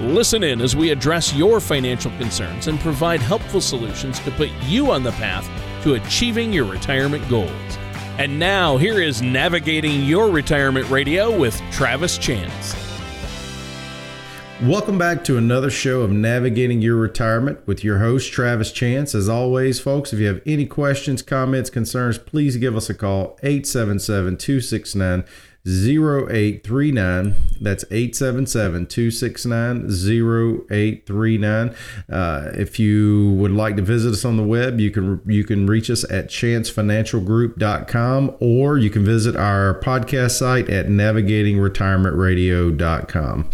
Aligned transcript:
Listen 0.00 0.42
in 0.42 0.62
as 0.62 0.74
we 0.74 0.88
address 0.88 1.34
your 1.34 1.60
financial 1.60 2.10
concerns 2.12 2.68
and 2.68 2.80
provide 2.80 3.20
helpful 3.20 3.60
solutions 3.60 4.18
to 4.20 4.30
put 4.30 4.48
you 4.62 4.90
on 4.90 5.02
the 5.02 5.12
path 5.12 5.46
to 5.82 5.92
achieving 5.92 6.54
your 6.54 6.64
retirement 6.64 7.28
goals. 7.28 7.50
And 8.16 8.38
now, 8.38 8.78
here 8.78 8.98
is 9.02 9.20
Navigating 9.20 10.04
Your 10.04 10.30
Retirement 10.30 10.88
Radio 10.88 11.38
with 11.38 11.60
Travis 11.70 12.16
Chance. 12.16 12.74
Welcome 14.62 14.96
back 14.96 15.22
to 15.24 15.36
another 15.36 15.70
show 15.70 16.00
of 16.00 16.10
Navigating 16.10 16.80
Your 16.80 16.96
Retirement 16.96 17.66
with 17.66 17.84
your 17.84 17.98
host, 17.98 18.32
Travis 18.32 18.72
Chance. 18.72 19.14
As 19.14 19.28
always, 19.28 19.80
folks, 19.80 20.14
if 20.14 20.18
you 20.18 20.28
have 20.28 20.40
any 20.46 20.64
questions, 20.64 21.20
comments, 21.20 21.68
concerns, 21.68 22.16
please 22.16 22.56
give 22.56 22.74
us 22.74 22.88
a 22.88 22.94
call 22.94 23.38
877 23.42 24.38
269 24.38 25.24
0839. 25.66 27.34
That's 27.60 27.84
877 27.90 28.86
269 28.86 29.90
0839. 29.90 31.74
Uh, 32.10 32.50
if 32.54 32.78
you 32.78 33.32
would 33.32 33.52
like 33.52 33.76
to 33.76 33.82
visit 33.82 34.14
us 34.14 34.24
on 34.24 34.38
the 34.38 34.42
web, 34.42 34.80
you 34.80 34.90
can 34.90 35.20
you 35.26 35.44
can 35.44 35.66
reach 35.66 35.90
us 35.90 36.02
at 36.10 36.28
chancefinancialgroup.com 36.28 38.36
or 38.40 38.78
you 38.78 38.88
can 38.88 39.04
visit 39.04 39.36
our 39.36 39.78
podcast 39.80 40.38
site 40.38 40.70
at 40.70 40.86
navigatingretirementradio.com. 40.86 43.50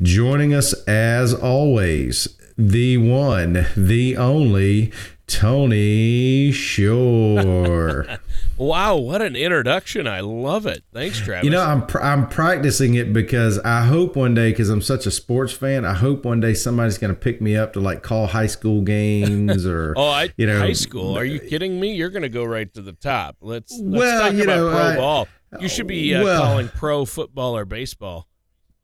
Joining 0.00 0.54
us 0.54 0.74
as 0.84 1.34
always, 1.34 2.38
the 2.56 2.98
one, 2.98 3.66
the 3.76 4.16
only 4.16 4.92
Tony 5.26 6.52
Shore. 6.52 8.20
wow, 8.58 8.96
what 8.96 9.22
an 9.22 9.36
introduction. 9.36 10.06
I 10.06 10.20
love 10.20 10.66
it. 10.66 10.84
Thanks, 10.92 11.18
Travis. 11.18 11.44
You 11.44 11.50
know, 11.50 11.62
I'm 11.62 11.86
pr- 11.86 12.02
I'm 12.02 12.28
practicing 12.28 12.94
it 12.94 13.12
because 13.12 13.58
I 13.60 13.82
hope 13.82 14.16
one 14.16 14.34
day 14.34 14.52
cuz 14.52 14.68
I'm 14.68 14.82
such 14.82 15.06
a 15.06 15.10
sports 15.10 15.52
fan, 15.52 15.84
I 15.84 15.94
hope 15.94 16.24
one 16.24 16.40
day 16.40 16.54
somebody's 16.54 16.98
going 16.98 17.14
to 17.14 17.18
pick 17.18 17.40
me 17.40 17.56
up 17.56 17.72
to 17.74 17.80
like 17.80 18.02
call 18.02 18.26
high 18.26 18.46
school 18.46 18.82
games 18.82 19.64
or 19.64 19.94
Oh, 19.96 20.08
I, 20.08 20.30
you 20.36 20.46
know, 20.46 20.58
high 20.58 20.72
school. 20.72 21.16
Are 21.16 21.24
you 21.24 21.40
kidding 21.40 21.80
me? 21.80 21.94
You're 21.94 22.10
going 22.10 22.22
to 22.22 22.28
go 22.28 22.44
right 22.44 22.72
to 22.74 22.82
the 22.82 22.92
top. 22.92 23.36
Let's, 23.40 23.78
let's 23.80 24.00
well, 24.00 24.22
talk 24.22 24.34
you 24.34 24.44
about 24.44 24.56
know, 24.56 24.70
pro 24.70 24.80
I, 24.80 24.96
ball. 24.96 25.28
You 25.60 25.68
should 25.68 25.86
be 25.86 26.14
uh, 26.14 26.22
well, 26.22 26.42
calling 26.42 26.68
pro 26.68 27.04
football 27.04 27.56
or 27.56 27.64
baseball 27.64 28.28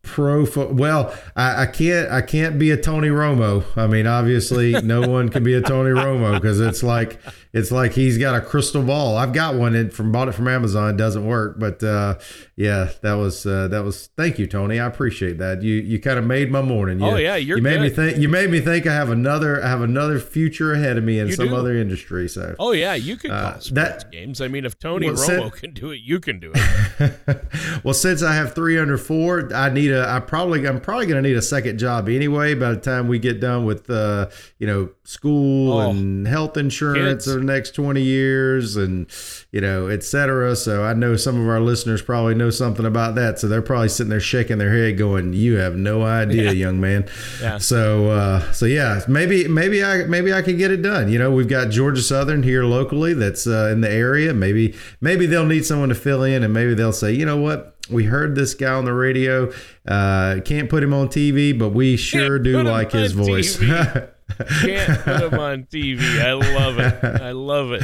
pro 0.05 0.45
fo- 0.47 0.73
well 0.73 1.15
I, 1.35 1.63
I, 1.63 1.67
can't 1.67 2.11
i 2.13 2.21
can't 2.21 2.59
be 2.59 2.71
a 2.71 2.77
tony 2.77 3.09
romo 3.09 3.65
i 3.77 3.87
mean 3.87 4.07
obviously 4.07 4.73
no 4.83 5.09
one 5.09 5.31
can 5.31 5.43
be 5.43 5.55
a 5.55 5.63
tony 5.63 5.91
romo 5.91 6.35
because 6.35 6.61
it's 6.61 6.83
like 6.83 7.19
it's 7.55 7.71
like 7.71 7.93
he's 7.93 8.19
got 8.19 8.35
a 8.35 8.41
crystal 8.45 8.83
ball. 8.83 9.17
I've 9.17 9.33
got 9.33 9.55
one 9.55 9.75
in, 9.75 9.91
from 9.91 10.13
bought 10.13 10.29
it 10.29 10.33
from 10.33 10.49
amazon. 10.49 10.91
It 10.95 10.97
doesn't 10.99 11.25
work 11.25 11.59
but 11.59 11.83
uh, 11.83 12.19
yeah 12.57 12.91
that 13.03 13.15
was 13.15 13.47
uh, 13.47 13.69
that 13.69 13.83
was 13.85 14.09
thank 14.17 14.39
you 14.39 14.47
tony. 14.47 14.79
I 14.79 14.87
appreciate 14.87 15.39
that. 15.39 15.63
You 15.63 15.75
you 15.77 15.99
kind 16.01 16.19
of 16.19 16.27
made 16.27 16.51
my 16.51 16.61
morning. 16.61 17.01
You, 17.01 17.07
oh 17.07 17.17
yeah 17.17 17.37
you're 17.37 17.57
you 17.57 17.63
made 17.63 17.77
good. 17.77 17.83
me 17.83 17.89
think 17.91 18.19
you 18.19 18.29
made 18.29 18.51
me 18.51 18.61
think 18.61 18.87
i 18.87 18.93
have 18.93 19.09
another 19.11 19.63
i 19.65 19.69
have 19.69 19.81
another 19.83 20.19
future 20.19 20.73
ahead 20.75 20.99
of 20.99 21.05
me 21.05 21.19
in 21.19 21.29
you 21.29 21.35
some 21.35 21.49
do. 21.49 21.57
other 21.57 21.75
industry 21.77 22.29
so 22.29 22.55
oh 22.59 22.73
yeah 22.73 22.95
you 22.95 23.17
can 23.17 23.31
call 23.31 23.39
uh, 23.39 23.51
sports 23.59 23.71
that, 23.71 24.11
games. 24.13 24.41
I 24.41 24.49
mean 24.49 24.65
if 24.65 24.79
tony 24.79 25.07
well, 25.07 25.17
romo 25.17 25.53
can 25.53 25.73
do 25.73 25.91
it 25.93 26.01
you 26.03 26.21
can 26.21 26.41
do 26.41 26.53
it. 26.55 27.15
Well 27.85 27.95
since 27.95 28.23
i 28.23 28.35
have 28.35 28.55
three 28.55 28.79
under 28.79 28.99
four 28.99 29.53
i 29.55 29.69
need 29.71 29.91
a 29.93 30.09
i 30.09 30.19
probably 30.21 30.67
i'm 30.67 30.81
probably 30.81 31.07
going 31.07 31.23
to 31.23 31.29
need 31.29 31.37
a 31.37 31.43
second 31.43 31.79
job 31.79 32.09
anyway 32.09 32.55
by 32.55 32.71
the 32.73 32.81
time 32.81 33.09
we 33.09 33.19
get 33.19 33.41
done 33.41 33.65
with 33.65 33.89
uh 33.91 34.29
you 34.59 34.67
know 34.67 34.91
school 35.05 35.73
Oh, 35.73 35.91
and 35.91 36.27
health 36.27 36.57
insurance 36.57 37.25
kids. 37.25 37.29
over 37.29 37.44
the 37.47 37.53
next 37.53 37.73
20 37.73 38.01
years 38.03 38.77
and 38.77 39.07
you 39.53 39.61
know 39.61 39.89
et 39.89 40.03
cetera. 40.03 40.55
So 40.57 40.83
i 40.85 40.93
know 40.95 41.17
some 41.17 41.41
of 41.41 41.49
our 41.49 41.61
listeners 41.61 42.03
probably 42.03 42.35
know 42.35 42.51
something 42.51 42.87
about 42.87 43.15
that. 43.17 43.39
So 43.39 43.49
they're 43.49 43.63
probably 43.63 43.89
sitting 43.89 44.11
there 44.11 44.21
shaking 44.21 44.59
their 44.59 44.73
head 44.73 44.99
going 44.99 45.33
you 45.33 45.57
have 45.57 45.75
no 45.77 46.03
idea 46.03 46.45
Yeah. 46.45 46.51
young 46.53 46.81
man. 46.81 47.09
Yeah. 47.41 47.59
so 47.59 48.11
uh 48.11 48.53
so 48.53 48.67
yeah 48.67 49.01
maybe 49.09 49.49
maybe 49.49 49.83
i 49.85 50.05
maybe 50.05 50.33
i 50.33 50.43
could 50.43 50.59
get 50.59 50.71
it 50.71 50.83
done. 50.83 51.11
You 51.11 51.19
know 51.19 51.31
we've 51.31 51.49
got 51.49 51.71
georgia 51.71 52.03
southern 52.03 52.43
here 52.43 52.65
locally 52.65 53.15
that's 53.15 53.47
uh, 53.47 53.71
in 53.73 53.81
the 53.81 53.91
area. 53.91 54.33
Maybe 54.35 54.75
maybe 55.01 55.27
they'll 55.27 55.47
need 55.47 55.65
someone 55.65 55.89
to 55.91 55.95
fill 55.95 56.23
in 56.23 56.43
and 56.43 56.53
maybe 56.53 56.75
they'll 56.75 56.93
say 56.93 57.13
you 57.13 57.27
know 57.27 57.37
what? 57.37 57.77
We 57.91 58.05
heard 58.05 58.35
this 58.35 58.55
guy 58.55 58.73
on 58.73 58.85
the 58.87 58.95
radio 58.95 59.53
uh 59.87 60.41
can't 60.45 60.71
put 60.71 60.83
him 60.83 60.95
on 60.95 61.09
tv 61.09 61.59
but 61.59 61.69
we 61.71 61.97
sure 61.97 62.39
do 62.39 62.63
like 62.63 62.93
his 62.93 63.13
voice. 63.13 63.59
Can't 64.63 65.01
put 65.03 65.23
him 65.33 65.39
on 65.39 65.65
TV. 65.65 66.21
I 66.21 66.33
love 66.33 66.79
it. 66.79 67.05
I 67.23 67.33
love 67.33 67.73
it. 67.73 67.83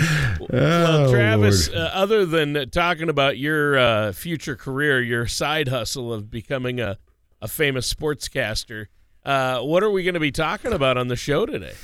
Well, 0.51 1.09
Oh, 1.09 1.13
Travis, 1.13 1.69
uh, 1.69 1.91
other 1.93 2.25
than 2.27 2.69
talking 2.71 3.09
about 3.09 3.39
your 3.39 3.79
uh, 3.79 4.13
future 4.13 4.57
career, 4.57 5.01
your 5.01 5.27
side 5.27 5.69
hustle 5.69 6.13
of 6.13 6.31
becoming 6.31 6.81
a, 6.81 6.99
a 7.41 7.49
famous 7.49 7.93
sportscaster, 7.93 8.87
uh, 9.25 9.61
what 9.61 9.83
are 9.83 9.91
we 9.91 10.03
going 10.03 10.15
to 10.15 10.21
be 10.21 10.33
talking 10.33 10.73
about 10.73 10.97
on 10.97 11.09
the 11.09 11.17
show 11.17 11.47
today? 11.47 11.75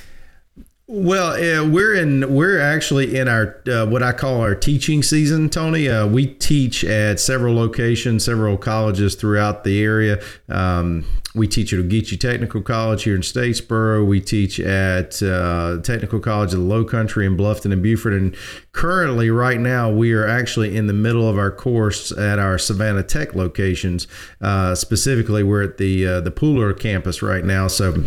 Well, 0.88 1.32
uh, 1.32 1.68
we're 1.68 1.96
in 1.96 2.32
we're 2.32 2.60
actually 2.60 3.16
in 3.16 3.26
our 3.26 3.60
uh, 3.66 3.86
what 3.86 4.04
I 4.04 4.12
call 4.12 4.40
our 4.40 4.54
teaching 4.54 5.02
season, 5.02 5.50
Tony. 5.50 5.88
Uh, 5.88 6.06
we 6.06 6.28
teach 6.28 6.84
at 6.84 7.18
several 7.18 7.56
locations, 7.56 8.24
several 8.24 8.56
colleges 8.56 9.16
throughout 9.16 9.64
the 9.64 9.82
area. 9.82 10.22
Um, 10.48 11.04
we 11.34 11.48
teach 11.48 11.72
at 11.72 11.80
Ogeechee 11.80 12.20
Technical 12.20 12.62
College 12.62 13.02
here 13.02 13.16
in 13.16 13.22
Statesboro. 13.22 14.06
We 14.06 14.20
teach 14.20 14.60
at 14.60 15.20
uh, 15.24 15.78
Technical 15.82 16.20
College 16.20 16.52
of 16.54 16.60
the 16.60 16.64
Low 16.66 16.84
Country 16.84 17.26
in 17.26 17.36
Bluffton 17.36 17.72
and 17.72 17.82
Beaufort. 17.82 18.12
And 18.12 18.36
currently, 18.70 19.28
right 19.28 19.58
now, 19.58 19.90
we 19.90 20.12
are 20.12 20.26
actually 20.26 20.76
in 20.76 20.86
the 20.86 20.92
middle 20.92 21.28
of 21.28 21.36
our 21.36 21.50
course 21.50 22.16
at 22.16 22.38
our 22.38 22.58
Savannah 22.58 23.02
Tech 23.02 23.34
locations. 23.34 24.06
Uh, 24.40 24.76
specifically, 24.76 25.42
we're 25.42 25.64
at 25.64 25.78
the 25.78 26.06
uh, 26.06 26.20
the 26.20 26.30
Pooler 26.30 26.78
campus 26.78 27.22
right 27.22 27.44
now. 27.44 27.66
So. 27.66 28.04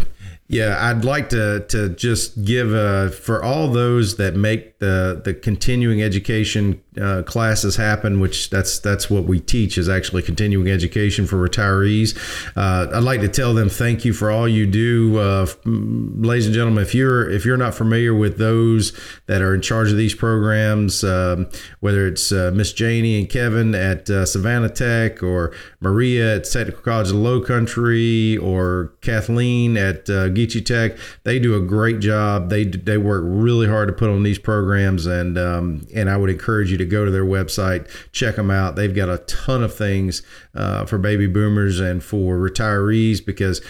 Yeah, 0.51 0.77
I'd 0.79 1.05
like 1.05 1.29
to 1.29 1.63
to 1.69 1.89
just 1.89 2.43
give 2.43 2.73
uh, 2.73 3.09
for 3.09 3.43
all 3.43 3.67
those 3.67 4.17
that 4.17 4.35
make 4.35 4.79
the 4.79 5.21
the 5.23 5.35
continuing 5.35 6.01
education 6.01 6.81
uh, 6.99 7.23
classes 7.23 7.75
happen, 7.75 8.19
which 8.19 8.49
that's 8.49 8.79
that's 8.79 9.09
what 9.09 9.25
we 9.25 9.39
teach 9.39 9.77
is 9.77 9.89
actually 9.89 10.21
continuing 10.21 10.69
education 10.69 11.25
for 11.25 11.37
retirees. 11.37 12.17
Uh, 12.55 12.95
I'd 12.95 13.03
like 13.03 13.21
to 13.21 13.27
tell 13.27 13.53
them 13.53 13.69
thank 13.69 14.05
you 14.05 14.13
for 14.13 14.31
all 14.31 14.47
you 14.47 14.65
do, 14.65 15.17
uh, 15.17 15.47
ladies 15.65 16.45
and 16.45 16.55
gentlemen. 16.55 16.83
If 16.83 16.95
you're 16.95 17.29
if 17.29 17.45
you're 17.45 17.57
not 17.57 17.73
familiar 17.75 18.13
with 18.13 18.37
those 18.37 18.97
that 19.27 19.41
are 19.41 19.53
in 19.53 19.61
charge 19.61 19.91
of 19.91 19.97
these 19.97 20.15
programs, 20.15 21.03
um, 21.03 21.49
whether 21.79 22.07
it's 22.07 22.31
uh, 22.31 22.51
Miss 22.53 22.73
Janie 22.73 23.19
and 23.19 23.29
Kevin 23.29 23.75
at 23.75 24.09
uh, 24.09 24.25
Savannah 24.25 24.69
Tech 24.69 25.23
or 25.23 25.53
Maria 25.79 26.37
at 26.37 26.45
Technical 26.45 26.81
College 26.81 27.07
of 27.07 27.13
the 27.13 27.19
Low 27.19 27.41
Country 27.41 28.37
or 28.37 28.93
Kathleen 29.01 29.77
at 29.77 30.09
uh, 30.09 30.29
Geechee 30.29 30.65
Tech. 30.65 30.97
They 31.23 31.39
do 31.39 31.55
a 31.55 31.61
great 31.61 31.99
job. 31.99 32.49
They 32.49 32.65
they 32.65 32.97
work 32.97 33.23
really 33.25 33.67
hard 33.67 33.87
to 33.87 33.93
put 33.93 34.09
on 34.09 34.23
these 34.23 34.39
programs, 34.39 35.05
and 35.05 35.37
um, 35.37 35.87
and 35.93 36.09
I 36.09 36.17
would 36.17 36.29
encourage 36.29 36.71
you 36.71 36.77
to 36.77 36.85
go 36.89 37.05
to 37.05 37.11
their 37.11 37.25
website, 37.25 37.87
check 38.11 38.35
them 38.35 38.51
out. 38.51 38.75
They've 38.75 38.95
got 38.95 39.09
a 39.09 39.19
ton 39.19 39.63
of 39.63 39.73
things 39.73 40.23
uh, 40.55 40.85
for 40.85 40.97
baby 40.97 41.27
boomers 41.27 41.79
and 41.79 42.03
for 42.03 42.37
retirees 42.37 43.25
because 43.25 43.61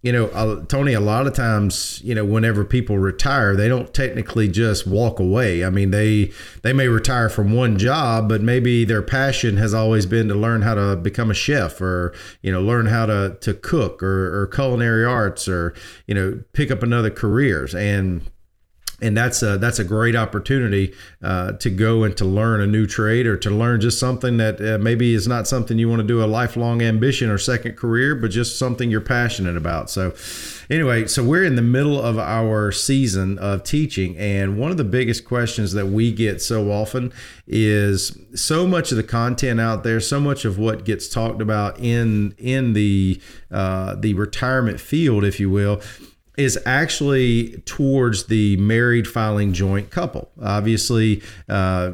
you 0.00 0.12
know, 0.12 0.64
Tony, 0.68 0.92
a 0.92 1.00
lot 1.00 1.26
of 1.26 1.34
times, 1.34 2.00
you 2.04 2.14
know, 2.14 2.24
whenever 2.24 2.64
people 2.64 2.98
retire, 2.98 3.56
they 3.56 3.68
don't 3.68 3.92
technically 3.92 4.46
just 4.46 4.86
walk 4.86 5.18
away. 5.18 5.64
I 5.64 5.70
mean, 5.70 5.90
they 5.90 6.30
they 6.62 6.72
may 6.72 6.86
retire 6.86 7.28
from 7.28 7.52
one 7.52 7.78
job, 7.78 8.28
but 8.28 8.40
maybe 8.40 8.84
their 8.84 9.02
passion 9.02 9.56
has 9.56 9.74
always 9.74 10.06
been 10.06 10.28
to 10.28 10.36
learn 10.36 10.62
how 10.62 10.74
to 10.74 10.94
become 10.94 11.32
a 11.32 11.34
chef 11.34 11.80
or, 11.80 12.14
you 12.42 12.52
know, 12.52 12.62
learn 12.62 12.86
how 12.86 13.06
to 13.06 13.36
to 13.40 13.54
cook 13.54 14.00
or, 14.00 14.42
or 14.42 14.46
culinary 14.46 15.04
arts 15.04 15.48
or, 15.48 15.74
you 16.06 16.14
know, 16.14 16.44
pick 16.52 16.70
up 16.70 16.84
another 16.84 17.10
careers. 17.10 17.74
And 17.74 18.22
and 19.00 19.16
that's 19.16 19.42
a 19.42 19.58
that's 19.58 19.78
a 19.78 19.84
great 19.84 20.16
opportunity 20.16 20.92
uh, 21.22 21.52
to 21.52 21.70
go 21.70 22.02
and 22.02 22.16
to 22.16 22.24
learn 22.24 22.60
a 22.60 22.66
new 22.66 22.86
trade 22.86 23.26
or 23.26 23.36
to 23.36 23.50
learn 23.50 23.80
just 23.80 23.98
something 23.98 24.38
that 24.38 24.60
uh, 24.60 24.78
maybe 24.78 25.14
is 25.14 25.28
not 25.28 25.46
something 25.46 25.78
you 25.78 25.88
want 25.88 26.00
to 26.00 26.06
do 26.06 26.22
a 26.22 26.26
lifelong 26.26 26.82
ambition 26.82 27.30
or 27.30 27.38
second 27.38 27.76
career, 27.76 28.16
but 28.16 28.30
just 28.30 28.58
something 28.58 28.90
you're 28.90 29.00
passionate 29.00 29.56
about. 29.56 29.88
So, 29.88 30.14
anyway, 30.68 31.06
so 31.06 31.22
we're 31.22 31.44
in 31.44 31.54
the 31.54 31.62
middle 31.62 32.00
of 32.00 32.18
our 32.18 32.72
season 32.72 33.38
of 33.38 33.62
teaching, 33.62 34.16
and 34.18 34.58
one 34.58 34.72
of 34.72 34.76
the 34.76 34.84
biggest 34.84 35.24
questions 35.24 35.72
that 35.74 35.86
we 35.86 36.12
get 36.12 36.42
so 36.42 36.70
often 36.70 37.12
is 37.46 38.18
so 38.34 38.66
much 38.66 38.90
of 38.90 38.96
the 38.96 39.04
content 39.04 39.60
out 39.60 39.84
there, 39.84 40.00
so 40.00 40.18
much 40.18 40.44
of 40.44 40.58
what 40.58 40.84
gets 40.84 41.08
talked 41.08 41.40
about 41.40 41.78
in 41.78 42.34
in 42.36 42.72
the 42.72 43.20
uh, 43.52 43.94
the 43.94 44.14
retirement 44.14 44.80
field, 44.80 45.24
if 45.24 45.38
you 45.38 45.48
will 45.48 45.80
is 46.38 46.56
actually 46.64 47.50
towards 47.66 48.26
the 48.26 48.56
married 48.58 49.08
filing 49.08 49.52
joint 49.52 49.90
couple. 49.90 50.30
Obviously, 50.40 51.20
uh, 51.48 51.90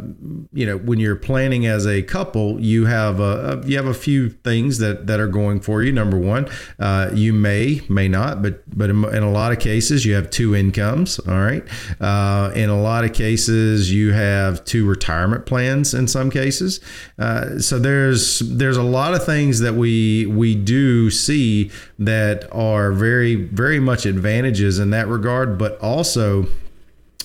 you 0.52 0.66
know 0.66 0.76
when 0.76 1.00
you're 1.00 1.16
planning 1.16 1.64
as 1.64 1.86
a 1.86 2.02
couple, 2.02 2.60
you 2.60 2.84
have 2.84 3.20
a, 3.20 3.62
you 3.64 3.74
have 3.78 3.86
a 3.86 3.94
few 3.94 4.28
things 4.28 4.78
that 4.78 5.06
that 5.06 5.18
are 5.18 5.28
going 5.28 5.60
for 5.60 5.82
you. 5.82 5.90
Number 5.90 6.18
one, 6.18 6.46
uh, 6.78 7.10
you 7.14 7.32
may 7.32 7.80
may 7.88 8.06
not, 8.06 8.42
but 8.42 8.62
but 8.76 8.90
in, 8.90 9.02
in, 9.06 9.22
a 9.22 9.30
lot 9.30 9.50
of 9.50 9.58
cases 9.58 10.04
you 10.04 10.14
have 10.14 10.28
two 10.28 10.54
incomes. 10.54 11.18
All 11.20 11.40
right, 11.40 11.64
uh, 11.98 12.52
in 12.54 12.68
a 12.68 12.80
lot 12.80 13.04
of 13.04 13.14
cases 13.14 13.90
you 13.90 14.12
have 14.12 14.62
two 14.66 14.86
retirement 14.86 15.46
plans. 15.46 15.94
In 15.94 16.06
some 16.06 16.30
cases, 16.30 16.80
uh, 17.18 17.58
so 17.58 17.78
there's 17.78 18.40
there's 18.40 18.76
a 18.76 18.82
lot 18.82 19.14
of 19.14 19.24
things 19.24 19.60
that 19.60 19.72
we 19.72 20.26
we 20.26 20.54
do 20.54 21.08
see 21.08 21.70
that 21.98 22.46
are 22.52 22.92
very 22.92 23.36
very 23.36 23.80
much 23.80 24.04
advanced 24.04 24.33
advantages 24.34 24.78
in 24.78 24.90
that 24.90 25.08
regard, 25.08 25.58
but 25.58 25.78
also 25.80 26.46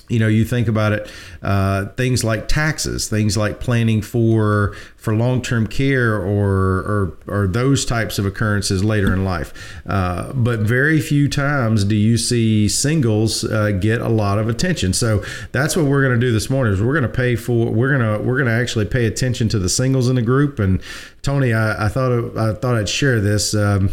you 0.08 0.18
know 0.18 0.28
you 0.28 0.44
think 0.44 0.68
about 0.68 0.92
it 0.92 1.10
uh, 1.44 1.86
things 1.90 2.24
like 2.24 2.48
taxes 2.48 3.08
things 3.08 3.38
like 3.38 3.60
planning 3.60 4.02
for 4.02 4.76
for 4.96 5.16
long-term 5.16 5.68
care 5.68 6.16
or 6.16 6.80
or, 6.80 7.18
or 7.28 7.48
those 7.48 7.86
types 7.86 8.18
of 8.20 8.26
occurrences 8.26 8.84
later 8.84 9.14
in 9.14 9.24
life. 9.24 9.54
Uh, 9.86 10.34
but 10.34 10.60
very 10.60 11.00
few 11.00 11.30
times 11.30 11.86
do 11.86 11.96
you 11.96 12.18
see 12.18 12.68
singles 12.68 13.44
uh, 13.46 13.72
get 13.72 14.02
a 14.02 14.10
lot 14.10 14.38
of 14.40 14.50
attention. 14.50 14.92
So 14.92 15.24
that's 15.52 15.78
what 15.78 15.86
we're 15.86 16.02
going 16.02 16.20
to 16.20 16.26
do 16.26 16.34
this 16.34 16.50
morning 16.50 16.74
is 16.74 16.82
we're 16.82 17.00
going 17.00 17.10
to 17.10 17.18
pay 17.18 17.36
for 17.36 17.72
we're 17.72 17.96
going 17.96 18.18
to 18.18 18.24
we're 18.24 18.36
going 18.36 18.48
to 18.48 18.62
actually 18.62 18.86
pay 18.86 19.06
attention 19.06 19.48
to 19.50 19.60
the 19.60 19.70
singles 19.70 20.10
in 20.10 20.16
the 20.16 20.22
group. 20.22 20.60
And 20.60 20.82
Tony, 21.22 21.54
I, 21.54 21.86
I 21.86 21.88
thought 21.88 22.38
I 22.38 22.54
thought 22.54 22.76
I'd 22.76 22.90
share 22.90 23.22
this. 23.22 23.54
Um, 23.54 23.90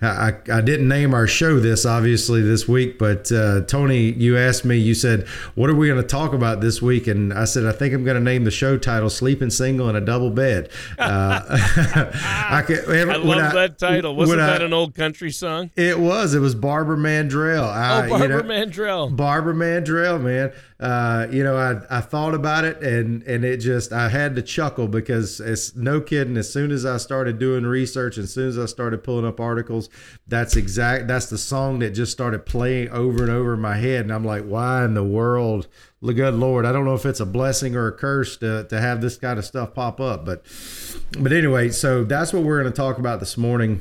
I, 0.00 0.34
I 0.52 0.60
didn't 0.60 0.86
name 0.86 1.12
our 1.12 1.26
show 1.26 1.58
this 1.58 1.84
obviously 1.84 2.40
this 2.40 2.68
week, 2.68 2.98
but 2.98 3.32
uh, 3.32 3.62
Tony, 3.62 4.12
you 4.12 4.38
asked 4.38 4.64
me. 4.64 4.76
You 4.76 4.94
said, 4.94 5.26
"What 5.56 5.70
are 5.70 5.74
we 5.74 5.88
going 5.88 6.00
to 6.00 6.06
talk 6.06 6.32
about 6.32 6.60
this 6.60 6.80
week?" 6.80 7.08
And 7.08 7.32
I 7.32 7.44
said, 7.44 7.66
"I 7.66 7.72
think 7.72 7.92
I'm 7.94 8.04
going 8.04 8.16
to 8.16 8.22
name 8.22 8.44
the 8.44 8.52
show 8.52 8.78
title 8.78 9.10
"Sleeping 9.10 9.50
Single 9.50 9.88
in 9.90 9.96
a 9.96 10.00
Double 10.00 10.30
Bed." 10.30 10.70
Uh, 10.98 11.40
I, 11.48 12.62
can, 12.64 13.10
I 13.10 13.16
love 13.16 13.52
that 13.54 13.78
title. 13.78 14.14
Wasn't 14.14 14.38
that 14.38 14.62
an 14.62 14.72
old 14.72 14.94
country 14.94 15.32
song? 15.32 15.70
It 15.74 15.98
was. 15.98 16.32
It 16.32 16.40
was 16.40 16.54
Barbara 16.54 16.96
Mandrell. 16.96 17.64
oh, 17.64 18.08
Barbara 18.08 18.20
you 18.20 18.28
know, 18.28 18.42
Mandrell. 18.42 19.16
Barbara 19.16 19.54
Mandrell, 19.54 20.22
man. 20.22 20.52
Uh, 20.80 21.26
you 21.32 21.42
know, 21.42 21.56
I, 21.56 21.98
I 21.98 22.00
thought 22.00 22.34
about 22.34 22.64
it 22.64 22.80
and 22.80 23.24
and 23.24 23.44
it 23.44 23.56
just 23.56 23.92
I 23.92 24.08
had 24.08 24.36
to 24.36 24.42
chuckle 24.42 24.86
because 24.86 25.40
it's 25.40 25.74
no 25.74 26.00
kidding. 26.00 26.36
As 26.36 26.52
soon 26.52 26.70
as 26.70 26.86
I 26.86 26.98
started 26.98 27.40
doing 27.40 27.64
research, 27.64 28.16
as 28.16 28.32
soon 28.32 28.48
as 28.48 28.58
I 28.58 28.66
started 28.66 29.02
pulling 29.02 29.26
up 29.26 29.40
articles, 29.40 29.87
that's 30.26 30.56
exact 30.56 31.06
that's 31.08 31.26
the 31.26 31.38
song 31.38 31.78
that 31.80 31.90
just 31.90 32.12
started 32.12 32.46
playing 32.46 32.88
over 32.90 33.22
and 33.22 33.30
over 33.30 33.54
in 33.54 33.60
my 33.60 33.76
head, 33.76 34.02
and 34.02 34.12
I'm 34.12 34.24
like, 34.24 34.44
why 34.44 34.84
in 34.84 34.94
the 34.94 35.04
world? 35.04 35.68
The 36.00 36.14
good 36.14 36.34
Lord, 36.34 36.64
I 36.64 36.70
don't 36.70 36.84
know 36.84 36.94
if 36.94 37.04
it's 37.04 37.18
a 37.18 37.26
blessing 37.26 37.74
or 37.74 37.88
a 37.88 37.92
curse 37.92 38.36
to, 38.36 38.64
to 38.68 38.80
have 38.80 39.00
this 39.00 39.16
kind 39.16 39.36
of 39.38 39.44
stuff 39.44 39.74
pop 39.74 40.00
up, 40.00 40.24
but 40.24 40.44
but 41.18 41.32
anyway, 41.32 41.70
so 41.70 42.04
that's 42.04 42.32
what 42.32 42.44
we're 42.44 42.60
going 42.60 42.72
to 42.72 42.76
talk 42.76 42.98
about 42.98 43.20
this 43.20 43.36
morning. 43.36 43.80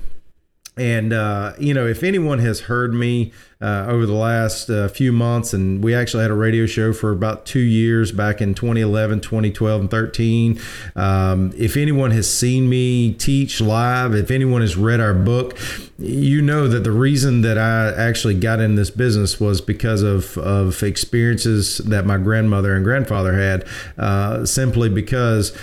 And, 0.78 1.14
uh, 1.14 1.54
you 1.60 1.74
know, 1.74 1.88
if 1.88 2.04
anyone 2.04 2.40
has 2.40 2.62
heard 2.62 2.94
me 2.94 3.32
uh, 3.60 3.86
over 3.88 4.06
the 4.06 4.14
last 4.14 4.70
uh, 4.70 4.88
few 4.88 5.12
months, 5.12 5.54
and 5.54 5.84
we 5.84 5.96
actually 5.96 6.22
had 6.22 6.30
a 6.30 6.36
radio 6.36 6.68
show 6.68 6.94
for 6.94 7.12
about 7.12 7.46
two 7.46 7.60
years 7.60 8.12
back 8.12 8.40
in 8.40 8.54
2011, 8.54 9.22
2012, 9.22 9.82
and 9.82 9.90
13. 9.90 10.60
Um, 10.96 11.52
if 11.58 11.76
anyone 11.76 12.12
has 12.12 12.32
seen 12.32 12.70
me 12.70 13.14
teach 13.14 13.60
live, 13.60 14.14
if 14.14 14.30
anyone 14.30 14.62
has 14.62 14.78
read 14.78 15.00
our 15.00 15.16
book, 15.16 15.58
you 15.98 16.42
know 16.44 16.68
that 16.68 16.84
the 16.84 16.92
reason 16.92 17.42
that 17.42 17.58
I 17.58 17.92
actually 17.94 18.36
got 18.36 18.60
in 18.60 18.76
this 18.76 18.92
business 18.92 19.40
was 19.40 19.60
because 19.60 20.04
of, 20.04 20.38
of 20.38 20.84
experiences 20.84 21.80
that 21.80 22.06
my 22.06 22.18
grandmother 22.18 22.76
and 22.76 22.84
grandfather 22.84 23.34
had, 23.34 23.68
uh, 23.98 24.46
simply 24.46 24.90
because 24.90 25.58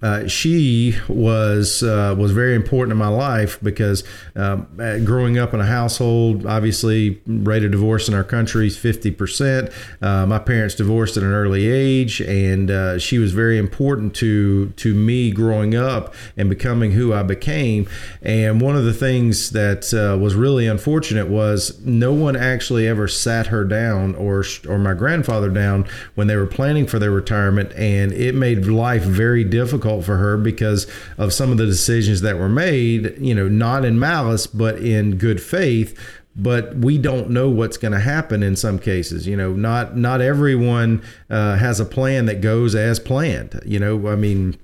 uh, 0.00 0.28
she 0.28 0.94
was 1.08 1.82
uh, 1.82 2.14
was 2.16 2.30
very 2.30 2.54
important 2.54 2.92
in 2.92 2.98
my 2.98 3.08
life 3.08 3.58
because 3.60 4.04
um, 4.36 4.68
growing 5.04 5.38
up 5.38 5.52
in 5.52 5.60
a 5.60 5.66
household, 5.66 6.46
obviously 6.46 7.20
rate 7.26 7.64
of 7.64 7.72
divorce 7.72 8.08
in 8.08 8.14
our 8.14 8.22
country 8.22 8.68
is 8.68 8.78
fifty 8.78 9.10
percent. 9.10 9.70
Uh, 10.00 10.24
my 10.24 10.38
parents 10.38 10.76
divorced 10.76 11.16
at 11.16 11.24
an 11.24 11.32
early 11.32 11.66
age, 11.66 12.20
and 12.20 12.70
uh, 12.70 12.98
she 12.98 13.18
was 13.18 13.32
very 13.32 13.58
important 13.58 14.14
to 14.14 14.68
to 14.76 14.94
me 14.94 15.32
growing 15.32 15.74
up 15.74 16.14
and 16.36 16.48
becoming 16.48 16.92
who 16.92 17.12
I 17.12 17.24
became. 17.24 17.88
And 18.22 18.60
one 18.60 18.76
of 18.76 18.84
the 18.84 18.94
things 18.94 19.50
that 19.50 19.92
uh, 19.92 20.16
was 20.16 20.36
really 20.36 20.68
unfortunate 20.68 21.26
was 21.26 21.76
no 21.84 22.12
one 22.12 22.36
actually 22.36 22.86
ever 22.86 23.08
sat 23.08 23.48
her 23.48 23.64
down 23.64 24.14
or 24.14 24.44
or 24.68 24.78
my 24.78 24.94
grandfather 24.94 25.48
down 25.48 25.88
when 26.14 26.28
they 26.28 26.36
were 26.36 26.46
planning 26.46 26.86
for 26.86 27.00
their 27.00 27.10
retirement, 27.10 27.72
and 27.72 28.12
it 28.12 28.36
made 28.36 28.66
life 28.66 29.02
very 29.02 29.42
difficult 29.42 29.87
difficult 29.88 30.04
for 30.04 30.16
her 30.18 30.36
because 30.36 30.86
of 31.16 31.32
some 31.32 31.50
of 31.50 31.58
the 31.58 31.66
decisions 31.66 32.20
that 32.20 32.38
were 32.38 32.48
made, 32.48 33.16
you 33.18 33.34
know, 33.34 33.48
not 33.48 33.84
in 33.84 33.98
malice, 33.98 34.46
but 34.46 34.78
in 34.78 35.16
good 35.16 35.40
faith. 35.40 35.98
But 36.36 36.76
we 36.76 36.98
don't 36.98 37.30
know 37.30 37.50
what's 37.50 37.76
going 37.76 37.92
to 37.92 37.98
happen 37.98 38.44
in 38.44 38.54
some 38.54 38.78
cases. 38.78 39.26
You 39.26 39.36
know 39.36 39.54
not 39.54 39.96
not 39.96 40.20
everyone 40.20 41.02
uh, 41.28 41.56
has 41.56 41.80
a 41.80 41.84
plan 41.84 42.26
that 42.26 42.40
goes 42.40 42.76
as 42.76 43.00
planned. 43.00 43.60
You 43.66 43.80
know 43.80 44.08
i 44.08 44.14
mean 44.14 44.56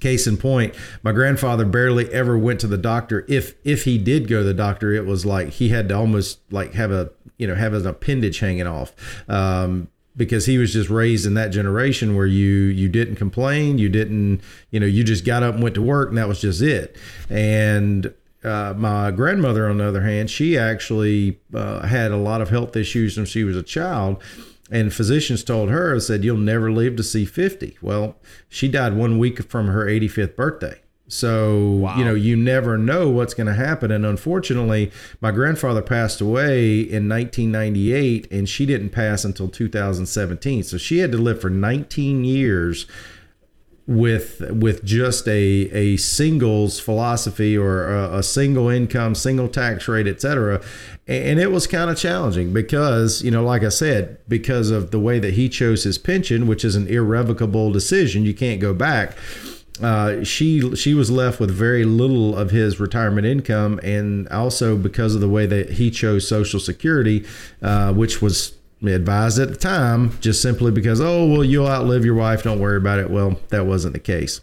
case 0.00 0.26
in 0.26 0.36
point 0.36 0.74
my 1.04 1.12
grandfather 1.12 1.64
barely 1.64 2.12
ever 2.12 2.38
went 2.38 2.60
to 2.60 2.68
the 2.68 2.78
doctor. 2.78 3.24
If 3.28 3.54
if 3.64 3.82
he 3.82 3.98
did 3.98 4.28
go 4.28 4.38
to 4.38 4.44
the 4.44 4.54
doctor 4.54 4.92
it 4.92 5.04
was 5.04 5.26
like 5.26 5.48
he 5.48 5.70
had 5.70 5.88
to 5.88 5.96
almost 5.96 6.38
like 6.52 6.74
have 6.74 6.92
a 6.92 7.10
you 7.36 7.48
know 7.48 7.56
have 7.56 7.74
an 7.74 7.84
appendage 7.84 8.38
hanging 8.38 8.68
off. 8.68 8.92
Um, 9.28 9.88
because 10.16 10.46
he 10.46 10.58
was 10.58 10.72
just 10.72 10.90
raised 10.90 11.26
in 11.26 11.34
that 11.34 11.48
generation 11.48 12.14
where 12.14 12.26
you 12.26 12.46
you 12.46 12.88
didn't 12.88 13.16
complain, 13.16 13.78
you 13.78 13.88
didn't, 13.88 14.40
you 14.70 14.78
know, 14.78 14.86
you 14.86 15.04
just 15.04 15.24
got 15.24 15.42
up 15.42 15.54
and 15.54 15.62
went 15.62 15.74
to 15.74 15.82
work 15.82 16.08
and 16.08 16.18
that 16.18 16.28
was 16.28 16.40
just 16.40 16.60
it. 16.60 16.96
And 17.30 18.12
uh, 18.44 18.74
my 18.76 19.10
grandmother, 19.10 19.68
on 19.68 19.78
the 19.78 19.84
other 19.84 20.02
hand, 20.02 20.30
she 20.30 20.58
actually 20.58 21.38
uh, 21.54 21.86
had 21.86 22.10
a 22.10 22.16
lot 22.16 22.40
of 22.40 22.50
health 22.50 22.76
issues 22.76 23.16
when 23.16 23.26
she 23.26 23.44
was 23.44 23.56
a 23.56 23.62
child. 23.62 24.22
And 24.70 24.92
physicians 24.92 25.44
told 25.44 25.70
her, 25.70 25.98
said, 26.00 26.24
You'll 26.24 26.38
never 26.38 26.72
live 26.72 26.96
to 26.96 27.02
see 27.02 27.24
50. 27.24 27.76
Well, 27.82 28.16
she 28.48 28.68
died 28.68 28.94
one 28.94 29.18
week 29.18 29.42
from 29.50 29.68
her 29.68 29.84
85th 29.84 30.34
birthday. 30.34 30.81
So, 31.12 31.72
wow. 31.72 31.98
you 31.98 32.06
know, 32.06 32.14
you 32.14 32.36
never 32.36 32.78
know 32.78 33.10
what's 33.10 33.34
going 33.34 33.46
to 33.46 33.52
happen. 33.52 33.90
And 33.90 34.06
unfortunately, 34.06 34.90
my 35.20 35.30
grandfather 35.30 35.82
passed 35.82 36.22
away 36.22 36.80
in 36.80 37.06
1998 37.06 38.32
and 38.32 38.48
she 38.48 38.64
didn't 38.64 38.90
pass 38.90 39.22
until 39.22 39.48
2017. 39.48 40.62
So 40.62 40.78
she 40.78 41.00
had 41.00 41.12
to 41.12 41.18
live 41.18 41.38
for 41.38 41.50
19 41.50 42.24
years 42.24 42.86
with 43.86 44.40
with 44.52 44.84
just 44.84 45.26
a 45.26 45.32
a 45.32 45.96
singles 45.96 46.78
philosophy 46.78 47.58
or 47.58 47.92
a, 47.92 48.18
a 48.18 48.22
single 48.22 48.70
income, 48.70 49.14
single 49.14 49.48
tax 49.48 49.88
rate, 49.88 50.06
etc. 50.06 50.62
And 51.06 51.38
it 51.38 51.50
was 51.50 51.66
kind 51.66 51.90
of 51.90 51.98
challenging 51.98 52.54
because, 52.54 53.22
you 53.22 53.30
know, 53.30 53.44
like 53.44 53.64
I 53.64 53.68
said, 53.68 54.16
because 54.28 54.70
of 54.70 54.92
the 54.92 55.00
way 55.00 55.18
that 55.18 55.34
he 55.34 55.50
chose 55.50 55.84
his 55.84 55.98
pension, 55.98 56.46
which 56.46 56.64
is 56.64 56.74
an 56.74 56.86
irrevocable 56.86 57.70
decision, 57.70 58.22
you 58.24 58.32
can't 58.32 58.60
go 58.62 58.72
back 58.72 59.14
uh, 59.80 60.22
she 60.22 60.74
she 60.76 60.94
was 60.94 61.10
left 61.10 61.40
with 61.40 61.50
very 61.50 61.84
little 61.84 62.36
of 62.36 62.50
his 62.50 62.78
retirement 62.78 63.26
income, 63.26 63.80
and 63.82 64.28
also 64.28 64.76
because 64.76 65.14
of 65.14 65.20
the 65.20 65.28
way 65.28 65.46
that 65.46 65.70
he 65.72 65.90
chose 65.90 66.28
Social 66.28 66.60
Security, 66.60 67.24
uh, 67.62 67.92
which 67.92 68.20
was 68.20 68.54
advised 68.84 69.38
at 69.38 69.48
the 69.48 69.56
time, 69.56 70.18
just 70.20 70.42
simply 70.42 70.70
because 70.70 71.00
oh 71.00 71.26
well 71.26 71.44
you'll 71.44 71.68
outlive 71.68 72.04
your 72.04 72.14
wife, 72.14 72.42
don't 72.42 72.60
worry 72.60 72.76
about 72.76 72.98
it. 72.98 73.10
Well, 73.10 73.40
that 73.48 73.66
wasn't 73.66 73.94
the 73.94 74.00
case. 74.00 74.40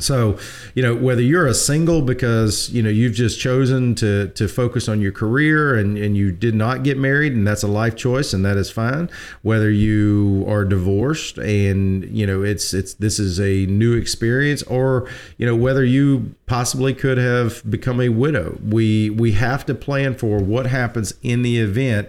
So, 0.00 0.38
you 0.74 0.82
know, 0.82 0.94
whether 0.94 1.22
you're 1.22 1.46
a 1.46 1.54
single 1.54 2.02
because, 2.02 2.70
you 2.70 2.82
know, 2.82 2.88
you've 2.88 3.14
just 3.14 3.38
chosen 3.40 3.94
to 3.96 4.28
to 4.28 4.48
focus 4.48 4.88
on 4.88 5.00
your 5.00 5.12
career 5.12 5.76
and, 5.76 5.96
and 5.96 6.16
you 6.16 6.32
did 6.32 6.54
not 6.54 6.82
get 6.82 6.98
married 6.98 7.32
and 7.32 7.46
that's 7.46 7.62
a 7.62 7.68
life 7.68 7.96
choice 7.96 8.32
and 8.32 8.44
that 8.44 8.56
is 8.56 8.70
fine. 8.70 9.10
Whether 9.42 9.70
you 9.70 10.44
are 10.48 10.64
divorced 10.64 11.38
and, 11.38 12.04
you 12.04 12.26
know, 12.26 12.42
it's 12.42 12.74
it's 12.74 12.94
this 12.94 13.18
is 13.18 13.40
a 13.40 13.66
new 13.66 13.94
experience 13.94 14.62
or, 14.64 15.08
you 15.38 15.46
know, 15.46 15.56
whether 15.56 15.84
you 15.84 16.34
possibly 16.46 16.94
could 16.94 17.18
have 17.18 17.62
become 17.70 18.00
a 18.00 18.08
widow. 18.08 18.58
We 18.64 19.10
we 19.10 19.32
have 19.32 19.64
to 19.66 19.74
plan 19.74 20.16
for 20.16 20.38
what 20.38 20.66
happens 20.66 21.14
in 21.22 21.42
the 21.42 21.58
event 21.58 22.08